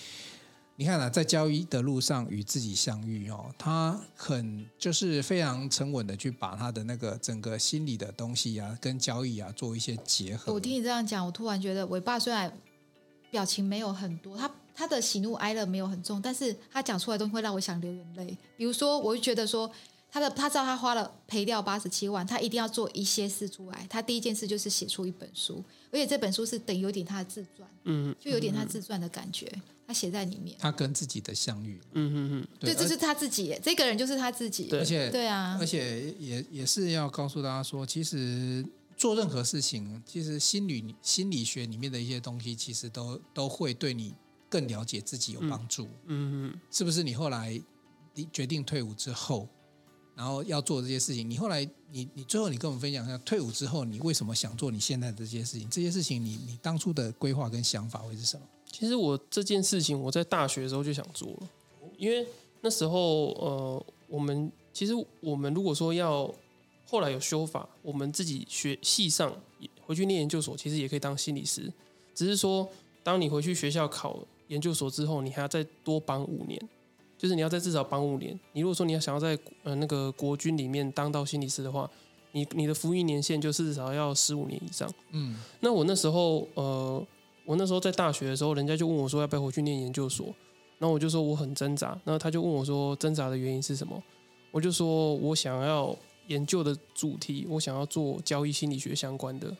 [0.77, 10.53] 你看啊，在交易的路上与自己相遇哦，他很就是非常沉稳的去把他的那个整个心理的东西啊，跟交易啊做一些结合。
[10.53, 12.49] 我听你这样讲，我突然觉得伟爸虽然。
[13.31, 18.37] 表情没有很多，他他的喜怒哀乐没有很重，但是他讲出来的东西会让我想流眼泪。
[18.57, 19.69] 比如说，我就觉得说，
[20.11, 23.85] 他的他知道他花了赔掉八十七万，他一定要做一些事出来。
[23.89, 29.51] 他第一件事就是写出一本书，而且这本书是等于有点他的自传，嗯，就有点他自传的感觉，
[29.85, 30.55] 他写在里面。
[30.57, 38.65] 他跟自己的相遇，嗯嗯嗯，对，这是他自己，这个人就是他自己，而且对啊，而且也也是要告诉大家说，其实。
[38.99, 44.13] 做任何事情，其实心理心理学里面的一些东西，其实都都会对你
[44.49, 45.85] 更了解自己有帮助。
[46.07, 47.01] 嗯嗯，是不是？
[47.01, 47.59] 你后来
[48.13, 49.47] 你决定退伍之后，
[50.15, 55.69] 然后要做这些事情，你后来你你最后你跟我们分享一下，退伍之后你为什么想做你现在的这些事情？
[55.69, 58.45] 这些事情你你当初的规划跟想法会是什么？
[58.69, 61.49] 其实我这件事情我在大学的时候就想做了，
[61.97, 62.27] 因为
[62.59, 66.29] 那时候呃，我们其实我们如果说要。
[66.89, 69.31] 后来有修法，我们自己学系上
[69.85, 71.71] 回去念研究所，其实也可以当心理师。
[72.15, 72.67] 只是说，
[73.03, 76.59] 当你回去学校考研究所之后，你还要再多绑五年，
[77.17, 78.37] 就是你要再至少绑五年。
[78.53, 81.89] 你如果说你要想要在呃那个国军里面当到心理师的话，
[82.31, 84.91] 你你的服役年限就至少要十五年以上。
[85.11, 87.05] 嗯，那我那时候呃，
[87.45, 90.27] 我那时候在大学的时候，人家就问我说要不要回去念研究所。
[90.79, 94.01] 然后我就说我很挣扎，然后他就问我说挣扎的原因是什么？
[94.49, 95.95] 我就说我想要
[96.29, 99.55] 研究的主题，我想要做交易心理学相关的。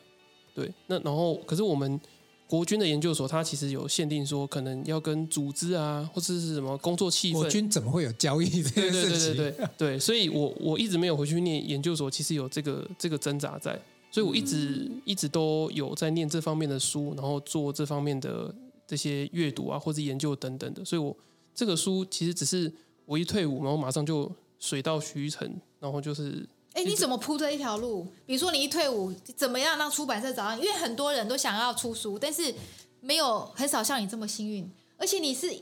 [0.52, 2.00] 对，那然后可是我们
[2.48, 7.34] 国军的研究所，它其实有限定说，可能要跟组织啊，或者是什么工作气氛。
[7.34, 9.36] 国军怎么会有交易这件事情？
[9.36, 18.52] 对对对对对，对，所以我我一直没有回去念研究所，其实有这个这个挣扎在，所以我一直、嗯、一直都有在念这方面的书，然后做这方面的
[18.86, 20.84] 这些阅读啊，或者研究等等的。
[20.84, 21.16] 所以我
[21.54, 22.70] 这个书其实只是
[23.06, 25.48] 我一退伍，然后马上就水到渠成，
[25.78, 26.44] 然后就是。
[26.72, 28.06] 哎，你怎么铺这一条路？
[28.24, 30.62] 比如说你一退伍，怎么样让出版社找到你？
[30.62, 32.54] 因为很多人都想要出书，但是
[33.00, 34.70] 没有很少像你这么幸运。
[34.96, 35.52] 而且你是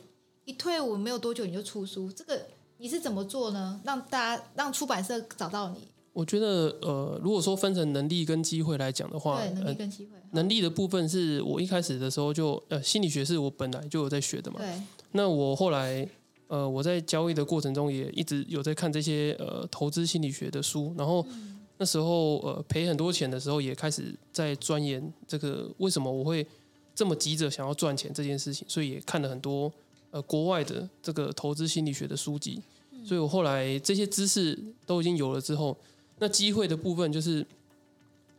[0.44, 2.46] 一退伍没有多久你就出书，这个
[2.76, 3.80] 你是怎么做呢？
[3.84, 5.88] 让大家让出版社找到你？
[6.12, 10.10] 我觉得呃，如果说分成能力跟机会来讲的话，对，能力跟机会。
[10.14, 14.58] 呃，能力的部分是我一开始的时候就呃，心理学是我本来就有在学的嘛。
[14.58, 14.82] 对。
[15.12, 16.06] 那我后来。
[16.48, 21.24] 呃，我在交易的过程中也一直有在看这些呃投资心理学的书，然后
[21.76, 26.46] 那时候呃赔很多钱的时候，也开始在钻研这个为什么我会
[26.94, 29.70] 这么急着想要赚钱这件事情，所以也看了很多
[30.10, 32.62] 呃国外的这个投资心理学的书籍，
[33.04, 35.76] 所以我后来这些知识都已经有了之后，
[36.18, 37.46] 那机会的部分就是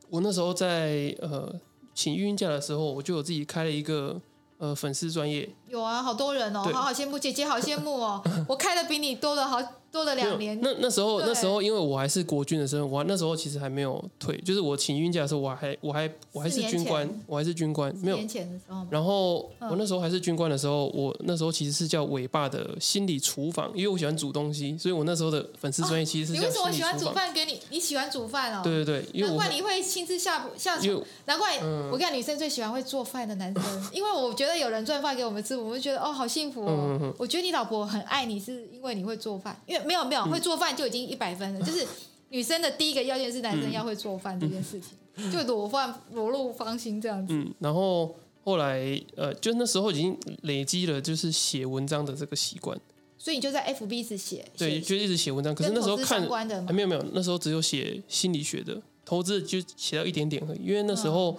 [0.09, 1.53] 我那时候在呃
[1.93, 4.19] 请育婴假的时候，我就有自己开了一个。
[4.61, 9.59] 呃，粉丝专业有啊，好多人哦，好好羡慕姐姐，好羡慕哦， 我开的比你多了好。
[9.91, 18.17] 多了两年，那那时候那时候，因为我还是国军的身份，我那时候其实还没有退，就是我请育婴假的时候，我还我还我还是军官，我还是军官，没有。
[18.17, 18.85] 年前的时候。
[18.91, 26.39] 然后我那时候还是军官的时候，我那时候其实是叫伟爸的心理厨房，因为我喜欢煮东西，所以我那时候的粉丝专业其实是。
[26.39, 27.33] 你为什么喜欢煮饭？
[27.33, 28.61] 给你你喜欢煮饭哦？
[28.63, 31.03] 对对对，难怪你会亲自下下厨。
[31.25, 31.57] 难怪
[31.91, 37.13] 我看女生最喜欢会做饭的男生， 因为我觉得有人做饭给我们吃，我就觉得哦好幸福哦。
[37.17, 40.59] 我觉得你老婆很爱你，是因为你会做饭，因为没有没有会做。
[40.59, 41.87] 饭就已经一百分了，就是
[42.31, 47.33] 女生的第一个要件是男生要会做饭这件事情，嗯、就裸饭裸露芳心这样子。
[47.33, 52.77] 嗯，然后后来呃，就那时候已经累积了就是写文章的这个习惯，
[53.17, 55.55] 所以你就在 FB 一直写，对，就一直写文章。
[55.55, 61.31] 可是那时候看关的、哎、没有没有，那时候只有写心理学的，投资就写到一点点而已，因为那时候。
[61.31, 61.37] 嗯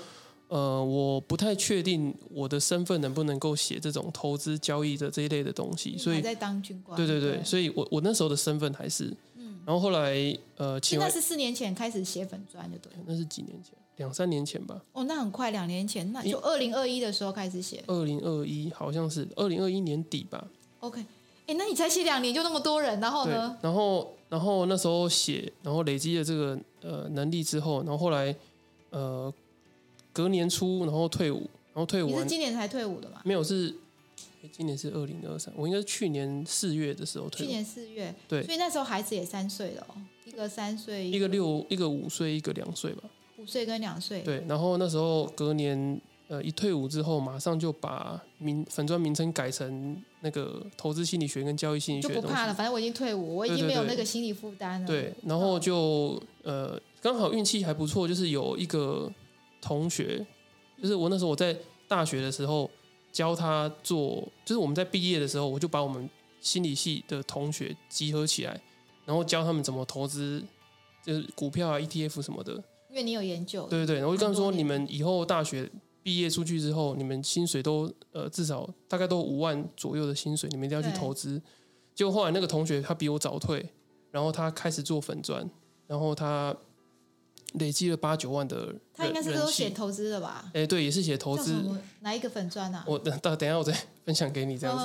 [0.51, 6.97] 呃，我不太确定我的身份能不能够写这种投资交易的这一类的东西，所以在当军官。
[6.97, 14.83] 对对对，对所以我我那时候的身份还是，嗯，然后后来呃，现在是四年前开始写粉砖就对，那是几年前，两三年前吧。
[14.93, 17.85] 哦，那很快，两年前，那就二零二一的时候开始写。
[17.87, 20.45] 二零二一好像是二零二一年底吧。
[20.81, 21.01] OK，
[21.47, 23.57] 哎，那你才写两年就那么多人，然后呢？
[23.63, 28.35] 然后然后那时候写，然后累积了这个呃能力之后，然后后来
[28.91, 29.33] 呃。
[30.13, 32.09] 隔年初，然后退伍，然后退伍。
[32.09, 33.21] 你是今年才退伍的吗？
[33.25, 33.75] 没有，是
[34.53, 37.47] 今年是二零二三，我应该是去年四月的时候退伍。
[37.47, 39.87] 去年四月，对，所以那时候孩子也三岁了，
[40.25, 43.05] 一个三岁，一个六，一个五岁，一个两岁吧。
[43.37, 44.23] 五岁跟两岁。
[44.23, 52.09] 对，然后那时候隔年，呃，一退伍之后，马上就把名粉专名称改成那个投资心理学跟交易心理学。
[52.09, 54.87] 就不怕了，反正我已经退伍，我已经没有那个心理负担了。
[54.87, 59.13] 对，然后就呃，刚好运气还不错，就是有一个。
[59.61, 60.27] 同学，
[60.81, 61.57] 就是我那时候我在
[61.87, 62.71] 大学的时候
[63.13, 66.09] 教他做，就是我们在毕业的时候，我就把我们
[66.41, 68.61] 心理系的同学集合起来，
[69.05, 70.43] 然后教他们怎么投资，
[71.05, 72.53] 就是股票啊、ETF 什么的。
[72.89, 73.67] 因为你有研究。
[73.69, 75.71] 对对对，我就跟他说，你们以后大学
[76.03, 81.41] 毕业出去之后，你们薪水都呃至少大概都五万左右的薪水，你们一定要去投资。
[81.95, 83.65] 结果后来那个同学他比我早退，
[84.11, 85.49] 然后他开始做粉砖，
[85.87, 86.57] 然后他。
[87.55, 90.51] 累积了八九万的，他应该是都写投资的吧？
[90.55, 91.53] 哎，对，也是写投资。
[92.01, 92.85] 哪一个粉钻啊？
[92.87, 94.85] 我 等等等下我再分享给你这样子。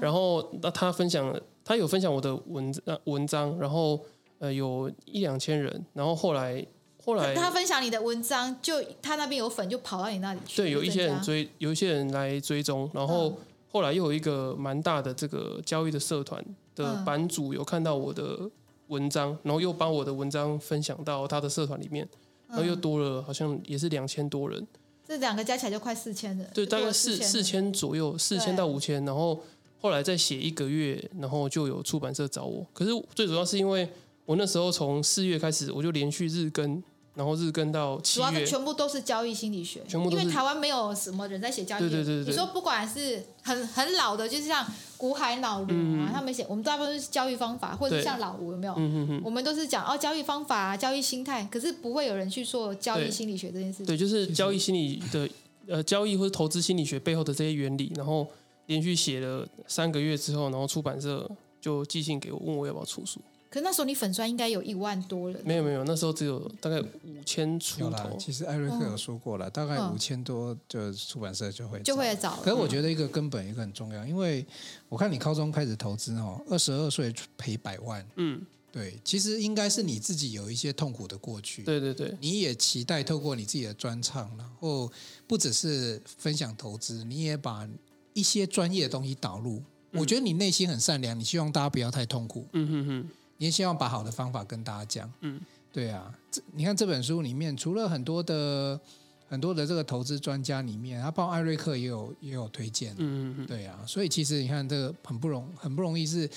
[0.00, 1.34] 然后那他分享，
[1.64, 2.72] 他有分享我的文
[3.04, 4.00] 文章，然后
[4.38, 6.64] 呃有一两千人，然后后来
[7.04, 10.62] 后来他分享你的文章，就他那边有粉就跑到你那里去。
[10.62, 13.36] 对，有一些人追，有一些人来追踪，然后
[13.72, 16.44] 后来又有一个蛮大的这个交易的社团
[16.76, 18.50] 的版主有看到我的。
[18.88, 22.08] 文章，然后又把我的文章分享到他的社团里面，
[22.48, 24.60] 然后又多了，好像也是两千多人。
[24.60, 24.66] 嗯、
[25.06, 26.48] 这两个加起来就快四千人。
[26.54, 29.04] 对，大概四四千左右，四千到五千。
[29.04, 29.40] 然后
[29.80, 32.66] 后来再写一个月，然后就有出版社找我。
[32.72, 33.88] 可是最主要是因为
[34.24, 36.82] 我那时候从四月开始，我就连续日更。
[37.14, 41.80] 然后日更到七月，主要全部都是交易心理学，全部都是，因为台湾没有什么人在写交易。
[41.80, 42.30] 对对对对。
[42.30, 48.74] 你说不管是很很老的，就是像古海老卢啊，嗯、他们写，我们大部分都是交易方法，或者像老吴有没有？
[48.74, 49.22] 嗯嗯嗯。
[49.24, 53.86] 我们都是讲哦，交易方法、交易心态，可是不会有人去做交易心理学这件事情。
[53.86, 55.28] 对，就是交易心理的
[55.68, 58.26] 呃，交易或者投资心理学背后的这些原理，然后
[58.66, 63.20] 连续写了三个月之后，然后出版社就寄信给我，问我要不要出书。
[63.54, 65.38] 可那时候你粉砖应该有一万多了。
[65.44, 68.16] 没有没有，那时候只有大概五千出头。
[68.18, 72.34] 其实艾瑞克有说过了，嗯、大概五千多，就出版社就会就会找。
[72.42, 74.44] 可是我觉得一个根本一个很重要，因为
[74.88, 81.62] 我看你高中开始投资哦，二十二岁赔百万，嗯，对，其实应该是你自己有一些痛苦的过去。
[81.62, 84.90] 对对对，你也期待透过你自己的专唱，然后
[85.28, 87.68] 不只是分享投资，你也把
[88.14, 89.62] 一些专业的东西导入。
[89.92, 92.48] 嗯、我觉得你内心很善良，你希望大家不要太痛苦。
[92.54, 93.08] 嗯哼哼。
[93.38, 95.40] 你也希望把好的方法跟大家讲，嗯，
[95.72, 98.80] 对啊，这你看这本书里面，除了很多的
[99.28, 106.28] 很多的这个投资专家里面，他包括艾瑞克也有也有推荐，嗯嗯嗯，对啊，所以其实你看这个很不容很不容易是。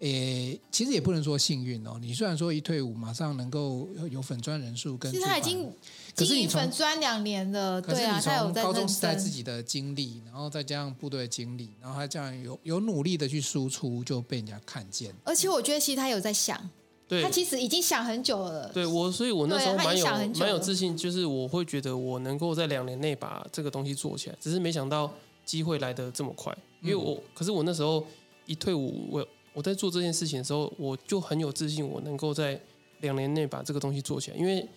[0.00, 1.96] 诶，其实也不能说幸运哦。
[2.00, 5.72] 你虽然说一退伍马上能够有粉砖人数跟，其实他已经
[6.14, 15.14] 经营粉砖两年了，对啊，他有在高中时代自己的经历，然后再加上部队的经历，然后他这样有有努力的去输出，就被人家看见。
[15.24, 16.68] 而且我觉得其实他有在想，
[17.08, 18.68] 对，他其实已经想很久了。
[18.74, 20.04] 对我，所以我那时候蛮有
[20.40, 25.10] 蛮有自信，就是我会觉得我能够在两年内把这个东西做起来，只是没想到
[25.44, 26.54] 机会来的这么快。
[26.82, 28.04] 因为我，可是我那时候
[28.44, 29.26] 一退伍，我。
[29.54, 32.60] 我在做这件事情的时候，我就很有自信，我能够在
[33.00, 34.36] 两年内把这个东西做起来。
[34.36, 34.68] 因为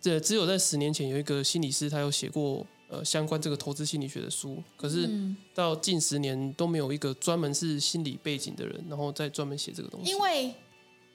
[0.00, 5.08] 这只有在十年前有一个心理师，他有写过呃相关这个投资心理学的书，可是
[5.54, 10.10] 到近十年都没有一个专门是心理背景的人，然后再专门写这个东西。
[10.10, 10.52] 因为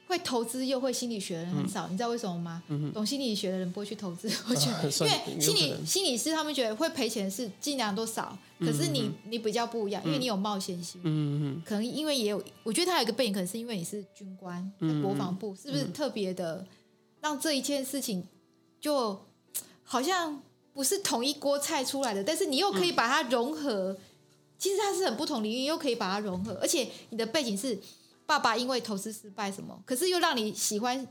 [0.09, 2.63] 会投资又会心理学的人很少，嗯、你知道为什么吗？
[2.67, 8.35] 嗯、懂心理学的人不会去投资， 我觉得，因为心理心理师他们觉得会赔钱是尽量都少。
[8.59, 10.99] 可是你你比较不一样，因为你有冒险心。
[11.03, 16.65] 嗯嗯，可能因为也有，我觉得他有一个背景，可能是因为你是军官，在国防部，是不是特别的
[17.21, 18.27] 让这一件事情
[18.81, 19.23] 就
[19.83, 20.41] 好像
[20.73, 23.95] 不是同一锅菜出来的，但是你又可以把它融合。
[24.57, 27.79] 其实它是很不同领域，又可以把它融合，而且你的背景是。
[28.29, 31.07] 爸爸因为投资失败什么，可是又让你喜欢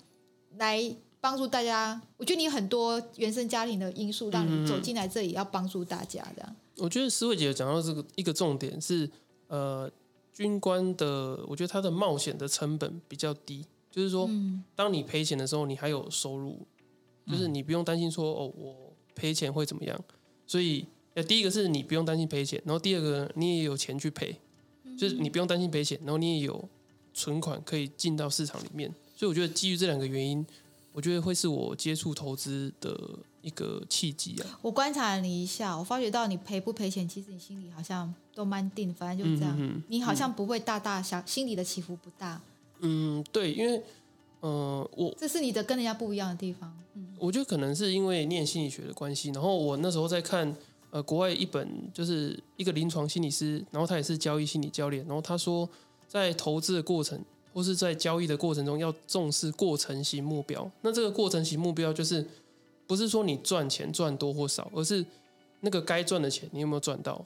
[0.57, 2.01] 来帮助大家。
[2.17, 6.57] 我觉得你有很多原生家庭的因素，让你走进来这里要帮助大家这样。
[6.77, 9.11] 我觉得思慧姐讲到这个一个重点是，
[9.49, 9.91] 呃，
[10.33, 14.31] 军官的，我觉得他的冒险的成本比较低，就是说，
[14.77, 16.65] 当你赔钱的时候，你还有收入，
[17.27, 20.01] 就是你不用担心说哦，我赔钱会怎么样。
[20.47, 24.41] 所以，呃，第一个是你不用担心赔钱，然后第二个你也有钱去赔，
[24.97, 26.69] 就是你不用担心赔钱，然后你也有。
[27.19, 30.47] 存款可以进到市场里面，所以我觉得基于这两个原因，
[30.93, 32.97] 我觉得会是我接触投资的
[33.43, 34.59] 一个契机啊。
[34.63, 39.83] 我观察了你一下，我发觉到你赔不赔钱，其实你心里好像都蛮定，反正就是这样。
[39.89, 42.41] 你好像不会大大小，心里的起伏不大。
[42.79, 43.83] 嗯，对，因为，
[44.39, 46.73] 呃，我这是你的跟人家不一样的地方。
[46.95, 50.57] 嗯，我觉得可能是因为念心理学的关系，然后我那时候在看
[50.93, 55.69] 呃国外一本就是一个临床心理师，然后他也是交易心理教练，然后他说。
[56.09, 60.69] 在投资的过程，或是在交易的过程中，要重视过程型目标。
[60.81, 62.27] 那这个过程型目标，就是
[62.87, 65.05] 不是说你赚钱赚多或少，而是
[65.61, 67.25] 那个该赚的钱你有没有赚到？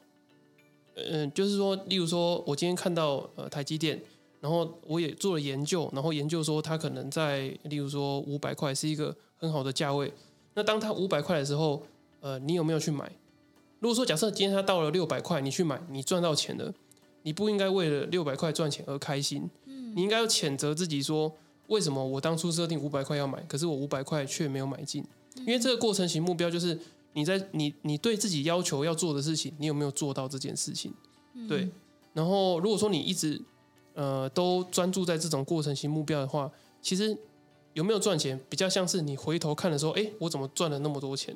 [0.94, 3.98] 嗯，就是说，例如说，我今天看到呃台积电，
[4.40, 10.12] 然后我也做了研究，然后研究说它可能在，例如说五百块是一个很好的价位。
[10.52, 11.82] 那当它五百块的时候，
[12.20, 13.10] 呃，你有没有去买？
[13.78, 16.74] 如果说假设今天它到了六百块，你去买，你赚到钱了。
[17.22, 19.48] 你不应该为了六百块赚钱而开心，
[19.94, 21.32] 你应该要谴责自己说，
[21.68, 25.04] 为什么我当初设定五百块要买，可是我五百块却没有买进？
[25.36, 26.78] 因为这个过程型目标就是
[27.12, 30.92] 你在你你对自己要求要做的事情，你有没有做到这件事情？
[31.48, 31.68] 对。
[32.12, 33.40] 然后如果说你一直
[33.94, 36.50] 呃都专注在这种过程型目标的话，
[36.82, 37.16] 其实
[37.74, 41.34] 有没有赚钱，比较像是你回头看的时候，哎，我怎么赚了那么多钱？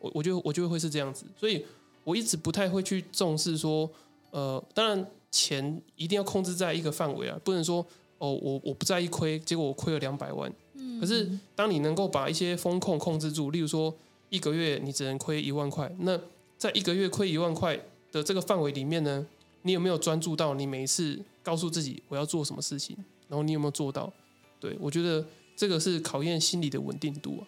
[0.00, 1.64] 我我觉得我觉得会是这样子，所以
[2.04, 3.88] 我一直不太会去重视说，
[4.32, 5.06] 呃，当然。
[5.30, 7.86] 钱一定要控制在一个范围啊，不能说
[8.18, 10.52] 哦，我我不在意亏，结果我亏了两百万。
[10.74, 13.94] 嗯，可是当你能够把一些风控控制住，例如说
[14.28, 16.18] 一个月你只能亏一万块，那
[16.58, 17.78] 在一个月亏一万块
[18.12, 19.26] 的这个范围里面呢，
[19.62, 22.96] 你有没有专注到你每一次告诉自己我要做什么事情，
[23.28, 24.12] 然后你有没有做到？
[24.58, 25.24] 对，我觉得
[25.56, 27.46] 这个是考验心理的稳定度啊。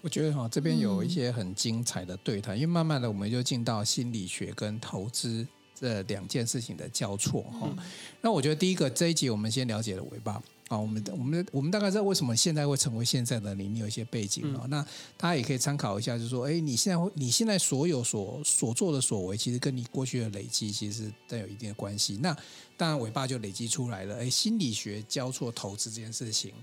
[0.00, 5.46] 我觉得哈，这边有一些很精彩的对谈，嗯，因为慢慢的我们就进到心理学跟投资。
[5.82, 7.76] 这两件事情的交错哈，嗯、
[8.20, 14.82] 那我觉得第一个这一集我们先了解了尾巴啊，我们我们我们大概知道为什么现在会成为现在的你，你有一些背景啊，嗯、那
[15.16, 22.16] 大家也可以参考一下，就是说，哎，你现在你现在所有所所做的所为，其实跟你过去的累积其实都有一定的关系。
[22.22, 22.32] 那
[22.76, 26.54] 当然尾巴就累积出来了，哎，心理学交错投资这件事情。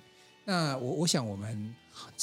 [0.46, 1.76] 那我我想我们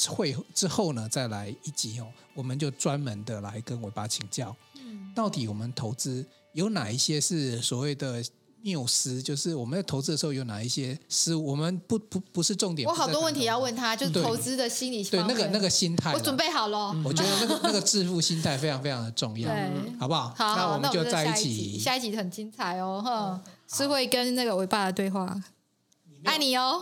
[0.09, 6.25] 会之后呢再来一集哦，我们就专门的来跟尾巴请教，嗯，到底我们投资。
[6.57, 8.23] 有哪一些是所谓的
[8.63, 9.21] 谬思？
[9.21, 11.51] 就是我们在投资的时候有哪一些失误？
[11.51, 12.89] 我们不不不是重点。
[12.89, 16.95] 我好多问题要问他，就是投资的心理对那个那个心态，我准备好了。
[17.05, 19.51] 我觉得那个那个致富心态非常非常的重要，
[20.01, 20.33] 好不好？
[20.35, 21.77] 好，那我们就在一起。
[21.77, 23.39] 下一集很精彩哦，哼，
[23.71, 25.39] 是会跟那个伟爸的对话。
[26.23, 26.81] 爱你哦。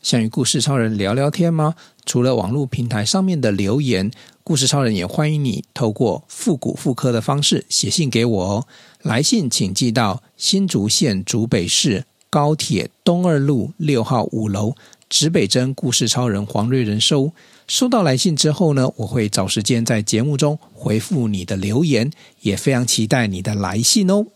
[0.00, 1.76] 想与故事超人聊聊天吗？
[2.04, 4.10] 除了网络平台上面的留言，
[4.44, 8.66] 故事超人也欢迎你透过复古复刻的方式写信给我哦。
[9.02, 14.74] 来信请寄到新竹县竹北市高铁东二路六号五楼，
[15.08, 17.32] 指北针故事超人黄瑞仁收。
[17.68, 24.26] 收到来信之后呢，我会找时间在节目中回复你的留言，也非常期待你的来信哦。